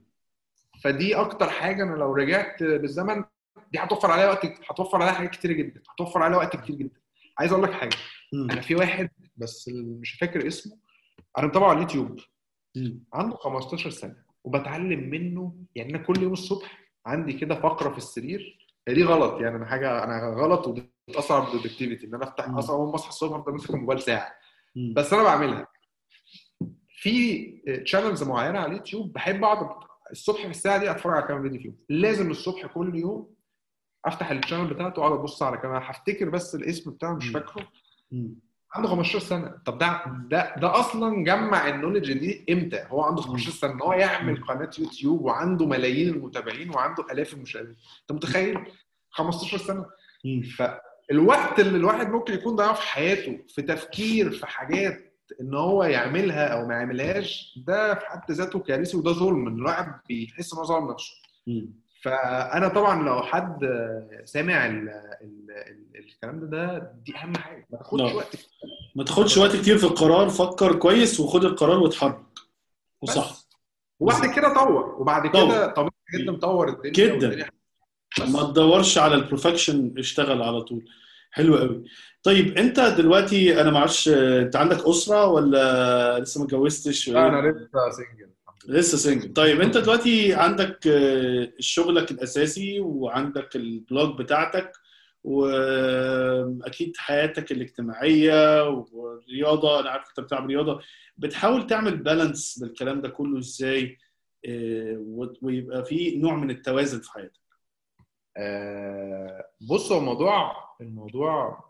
[0.84, 3.24] فدي أكتر حاجة أنا لو رجعت بالزمن
[3.72, 7.00] دي هتوفر عليها وقت هتوفر عليها حاجات كتير جدا هتوفر عليها وقت كتير جدا
[7.38, 7.96] عايز أقول لك حاجة
[8.32, 8.50] مم.
[8.50, 10.78] أنا في واحد بس مش فاكر اسمه
[11.38, 12.20] أنا متابعه على اليوتيوب.
[13.14, 18.66] عنده 15 سنة وبتعلم منه يعني أنا كل يوم الصبح عندي كده فقرة في السرير
[18.88, 22.24] هي دي غلط يعني أنا حاجة أنا غلط ودي بتأثر على ال productivity إن أنا
[22.24, 22.48] أفتح.
[22.48, 24.32] أصلا أول ما أصحى الصبح أفضل ماسك الموبايل ساعة.
[24.76, 25.66] بس أنا بعملها.
[26.88, 27.46] في
[27.84, 29.68] channels معينة على اليوتيوب بحب أقعد
[30.10, 31.76] الصبح في الساعة دي أتفرج على كام فيديو فيهم.
[31.88, 33.34] لازم الصبح كل يوم
[34.04, 35.74] أفتح ال channel بتاعته وأقعد أبص على كام.
[35.74, 37.28] هفتكر بس الاسم بتاعه مش.
[37.28, 37.68] فاكره.
[38.74, 39.58] عنده 15 سنة.
[39.66, 43.80] طب ده ده ده أصلا جمع ال knowledge دي إمتى؟ هو عنده 15 سنة إن
[43.82, 47.76] هو يعمل قناة يوتيوب وعنده ملايين المتابعين وعنده آلاف المشاهدين.
[48.00, 48.58] أنت متخيل؟
[49.10, 49.86] 15 سنة.
[50.24, 50.42] مم.
[51.08, 56.46] فالوقت اللي الواحد ممكن يكون ضيعه في حياته في تفكير في حاجات إن هو يعملها
[56.46, 60.64] أو ما يعملهاش ده في حد ذاته كارثي وده ظلم إن الواحد بيحس إن هو
[60.64, 61.12] ظالم نفسه.
[62.02, 63.58] فأنا طبعا لو حد
[64.24, 64.88] سامع ال
[65.22, 68.14] ال ال الكلام ده ده دي أهم حاجة ما تاخدش لا.
[68.14, 68.48] وقت كتير.
[68.96, 72.22] ما تاخدش وقت كتير في القرار فكر كويس وخد القرار واتحرك
[73.02, 73.36] وصح.
[74.00, 75.26] وبعد كده طور وبعد.
[75.26, 77.48] كده طبيعي جدا طور الدنيا جدا.
[78.28, 80.84] ما تدورش على ال perfection اشتغل على طول.
[81.30, 81.84] حلو قوي.
[82.22, 87.48] طيب انت دلوقتي أنا ما أعرفش انت عندك أسرة ولا لسه ما اتجوزتش؟ لا أنا
[87.48, 88.30] لسه single
[88.68, 94.72] لسه single طيب انت دلوقتي عندك آه، شغلك الأساسي وعندك ال blog بتاعتك
[95.24, 99.80] وأكيد حياتك الاجتماعية والرياضة.
[99.80, 100.80] أنا عارف أنت بتلعب رياضة.
[101.16, 103.98] بتحاول تعمل balance بالكلام ده كله إزاي؟
[104.96, 107.32] و- ويبقى في نوع من التوازن في حياتك.
[107.32, 107.45] آه،
[109.60, 111.64] بص هو الموضوع الموضوع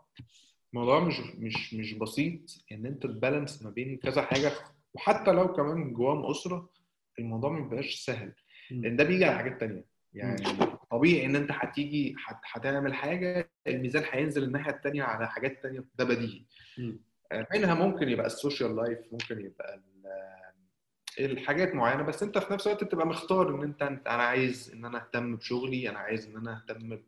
[0.73, 2.41] الموضوع مش مش مش بسيط.
[2.71, 4.51] إن أنت ت balance ما بين كذا حاجة
[4.93, 6.69] وحتى لو كمان جواهم اسره
[7.19, 8.33] الموضوع ما بيبقاش سهل.
[8.71, 9.85] لأن ده بيجي على حاجات تانية.
[10.13, 10.43] يعني
[10.91, 16.03] طبيعي إن أنت هتيجي هت- هتعمل حاجة الميزان هينزل الناحية التانية على حاجات تانية ده
[16.05, 16.45] بديهي.
[17.31, 19.81] آه، منها ممكن يبقى ال social life ممكن يبقى
[21.19, 24.85] الحاجات معينة بس أنت في نفس الوقت بتبقى مختار إن أنت انت أنا عايز إن
[24.85, 26.99] أنا أهتم بشغلي أنا عايز إن أنا أهتم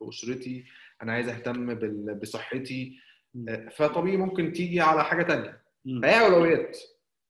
[0.00, 0.64] بأسرتي
[1.02, 1.74] أنا عايز أهتم
[2.20, 2.98] بصحتي.
[3.48, 5.60] آه، فطبيعي ممكن تيجي على حاجة تانية.
[6.02, 6.78] فهي أولويات.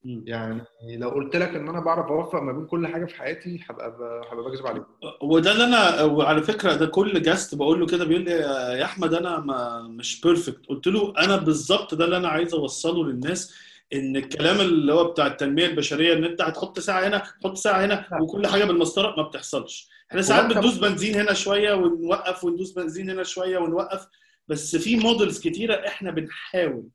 [0.05, 3.89] يعني لو قلت لك إن أنا بعرف أوفق ما بين كل حاجة في حياتي هبقى
[4.33, 4.83] هبقى بكذب عليك
[5.23, 8.31] وده اللي أنا وعلى فكرة ده كل guest بقول له كده بيقول لي
[8.79, 13.05] يا أحمد أنا ما مش perfect قلت له أنا بالظبط ده اللي أنا عايز أوصله
[13.05, 13.55] للناس
[13.93, 18.09] إن الكلام اللي هو بتاع التنمية البشرية إن أنت هتحط ساعة هنا تحط ساعة هنا
[18.21, 19.89] وكل حاجة بالمسطرة ما بتحصلش.
[20.11, 24.07] إحنا ساعات بندوس بنزين هنا شوية ونوقف وندوس بنزين هنا شوية ونوقف.
[24.49, 26.89] بس في models كتيرة إحنا بنحاول.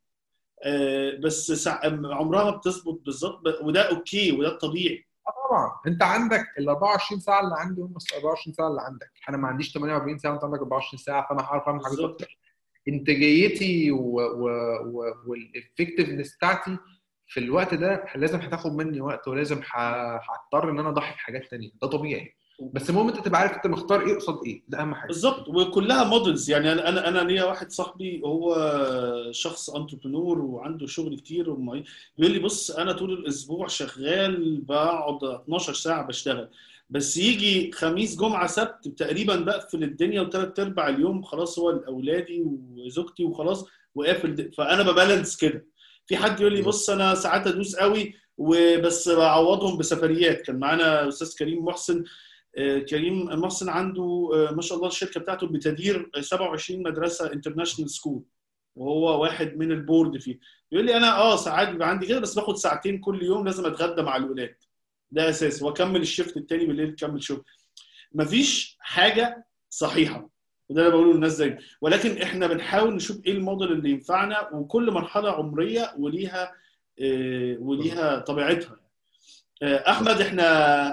[0.63, 1.79] آه، بس سع...
[1.85, 3.41] عمرها ما بتظبط بالظبط.
[3.61, 5.71] وده okay وده الطبيعي آه طبعا.
[5.87, 9.11] أنت عندك ال 24 ساعة اللي عندي هم ال 24 ساعة اللي عندك.
[9.29, 11.99] أنا ما عنديش 48 ساعة وأنت عندك 24 ساعة فأنا هعرف أعمل حاجات.
[11.99, 12.37] أكتر.
[12.89, 13.91] انتاجيتي
[15.25, 16.77] وال effectiveness بتاعتي
[17.27, 21.69] في الوقت ده لازم هتاخد مني وقت ولازم هضطر إن أنا أضحي بحاجات تانية.
[21.81, 22.35] ده طبيعي.
[22.73, 24.63] بس المهم أنت تبقى عارف أنت مختار إيه قصاد إيه.
[24.67, 25.07] ده أهم حاجة.
[25.07, 25.47] بالظبط.
[25.49, 28.55] وكلها models يعني أنا أنا ليا واحد صاحبي هو
[29.31, 31.83] شخص entrepreneur وعنده شغل كتير بيقول
[32.33, 36.49] لي بص أنا طول الأسبوع شغال بقعد 12 ساعة بشتغل.
[36.89, 43.23] بس يجي خميس جمعة سبت تقريبا بقفل الدنيا وثلاث أرباع اليوم خلاص هو لأولادي وزوجتي
[43.23, 43.65] وخلاص
[43.95, 45.65] وقافل فأنا ب balance كده.
[46.05, 50.41] في حد يقول لي بص أنا ساعات أدوس قوي وبس بعوضهم بسفريات.
[50.41, 52.03] كان معانا أستاذ كريم محسن
[52.57, 58.23] آه، كريم محسن عنده آه، ما شاء الله الشركة بتاعته بتدير 27 مدرسة international school
[58.75, 60.39] وهو واحد من ال board فيه.
[60.71, 64.01] بيقول لي أنا آه ساعات بيبقى عندي كده بس باخد ساعتين كل يوم لازم أتغدى
[64.01, 64.55] مع الولاد.
[65.11, 67.43] ده اساسي واكمل ال shift التاني بالليل اكمل شغل.
[68.13, 70.29] مفيش حاجة صحيحة.
[70.69, 71.57] وده اللي بقوله للناس دايما.
[71.81, 76.51] ولكن إحنا بنحاول نشوف إيه الموديل اللي ينفعنا وكل مرحلة عمرية وليها
[77.01, 78.75] آه، وليها طبيعتها.
[79.63, 80.45] آه، أحمد إحنا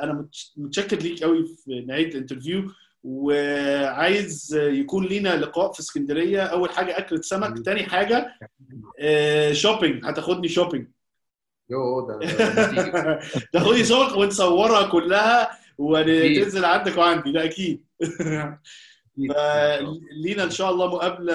[0.05, 2.71] أنا متش- متشكر ليك قوي في نهاية ال interview.
[3.05, 6.43] وعايز يكون لينا لقاء في اسكندرية.
[6.43, 8.39] أول حاجة أكلة سمك تاني حاجة
[9.01, 10.05] آه، shopping.
[10.07, 10.89] هتاخدني shopping.
[11.71, 13.21] يو ده ده-
[13.53, 17.85] تاخدني سمك ونصورها كلها وتنزل عندك وعندي ده أكيد.
[20.23, 21.35] لينا إن شاء الله مقابلة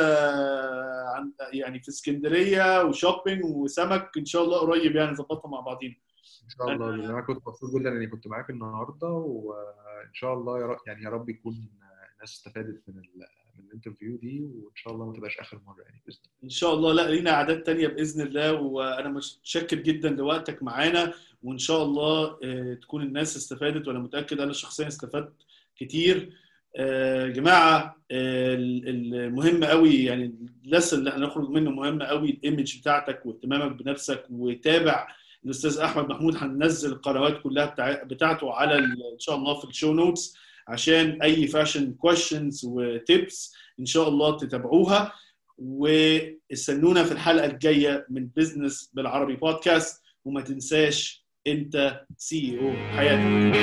[1.16, 5.96] عن يعني في اسكندرية و shopping وسمك إن شاء الله قريب يعني نظبطها مع بعضينا.
[6.44, 6.90] إن شاء الله.
[6.90, 7.10] الله.
[7.10, 11.10] أنا كنت مبسوط جدا إني كنت معاك النهارده وإن شاء الله يا رب يعني يا
[11.10, 15.38] رب يكون الناس استفادت من ال من ال interview دي وإن شاء الله ما تبقاش
[15.38, 16.44] آخر مرة يعني بإذن الله.
[16.44, 16.94] إن شاء الله.
[16.94, 22.74] لا لينا أعداد تانية بإذن الله وأنا متشكر جدا لوقتك معانا وإن شاء الله آه،
[22.74, 25.34] تكون الناس استفادت وأنا متأكد أنا شخصيا استفدت
[25.76, 26.34] كتير.
[26.76, 30.34] آه، جماعة آه، ال- المهم قوي يعني
[30.66, 35.08] ال lesson اللي هنخرج منه مهم قوي ال image بتاعتك واهتمامك بنفسك وتابع
[35.46, 39.94] الأستاذ أحمد محمود هننزل القنوات كلها بتاع بتاعته على إن شاء الله في ال show
[39.94, 40.38] notes.
[40.68, 45.14] عشان أي fashion questions و tips إن شاء الله تتابعوها
[45.58, 53.56] واستنونا في الحلقة الجاية من Business بالعربي بودكاست وما تنساش أنت CEO حياتك.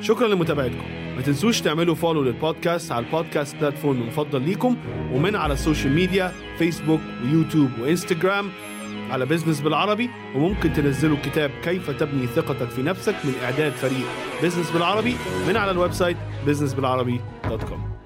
[0.00, 1.00] شكرا لمتابعتكم.
[1.16, 4.76] ما تنسوش تعملوا follow لل podcast على ال podcast platform المفضل ليكم
[5.12, 8.50] ومن على ال social media فيسبوك ويوتيوب وإنستجرام.
[9.10, 14.06] على Business بالعربي وممكن تنزلوا كتاب كيف تبني ثقتك في نفسك من إعداد فريق.
[14.42, 15.16] Business بالعربي
[15.48, 17.99] من على ال website businessbilarabi.com